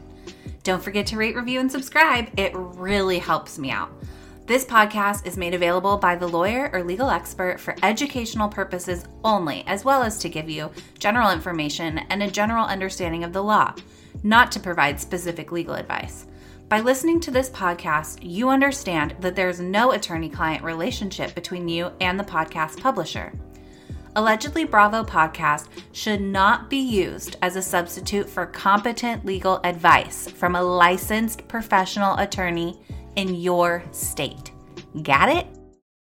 Don't 0.61 0.83
forget 0.83 1.07
to 1.07 1.17
rate, 1.17 1.35
review, 1.35 1.59
and 1.59 1.71
subscribe. 1.71 2.29
It 2.37 2.51
really 2.53 3.17
helps 3.17 3.57
me 3.57 3.71
out. 3.71 3.91
This 4.45 4.63
podcast 4.63 5.25
is 5.25 5.35
made 5.35 5.55
available 5.55 5.97
by 5.97 6.15
the 6.15 6.27
lawyer 6.27 6.69
or 6.71 6.83
legal 6.83 7.09
expert 7.09 7.59
for 7.59 7.75
educational 7.81 8.49
purposes 8.49 9.05
only, 9.23 9.63
as 9.65 9.83
well 9.83 10.03
as 10.03 10.19
to 10.19 10.29
give 10.29 10.47
you 10.47 10.69
general 10.99 11.31
information 11.31 11.97
and 11.97 12.21
a 12.21 12.29
general 12.29 12.67
understanding 12.67 13.23
of 13.23 13.33
the 13.33 13.43
law, 13.43 13.73
not 14.21 14.51
to 14.51 14.59
provide 14.59 14.99
specific 14.99 15.51
legal 15.51 15.73
advice. 15.73 16.27
By 16.71 16.79
listening 16.79 17.19
to 17.19 17.31
this 17.31 17.49
podcast, 17.49 18.19
you 18.21 18.47
understand 18.47 19.17
that 19.19 19.35
there's 19.35 19.59
no 19.59 19.91
attorney 19.91 20.29
client 20.29 20.63
relationship 20.63 21.35
between 21.35 21.67
you 21.67 21.91
and 21.99 22.17
the 22.17 22.23
podcast 22.23 22.79
publisher. 22.79 23.33
Allegedly 24.15 24.63
Bravo 24.63 25.03
podcast 25.03 25.67
should 25.91 26.21
not 26.21 26.69
be 26.69 26.77
used 26.77 27.35
as 27.41 27.57
a 27.57 27.61
substitute 27.61 28.29
for 28.29 28.45
competent 28.45 29.25
legal 29.25 29.59
advice 29.65 30.31
from 30.31 30.55
a 30.55 30.63
licensed 30.63 31.45
professional 31.49 32.15
attorney 32.19 32.79
in 33.17 33.35
your 33.35 33.83
state. 33.91 34.53
Got 35.03 35.27
it? 35.27 35.47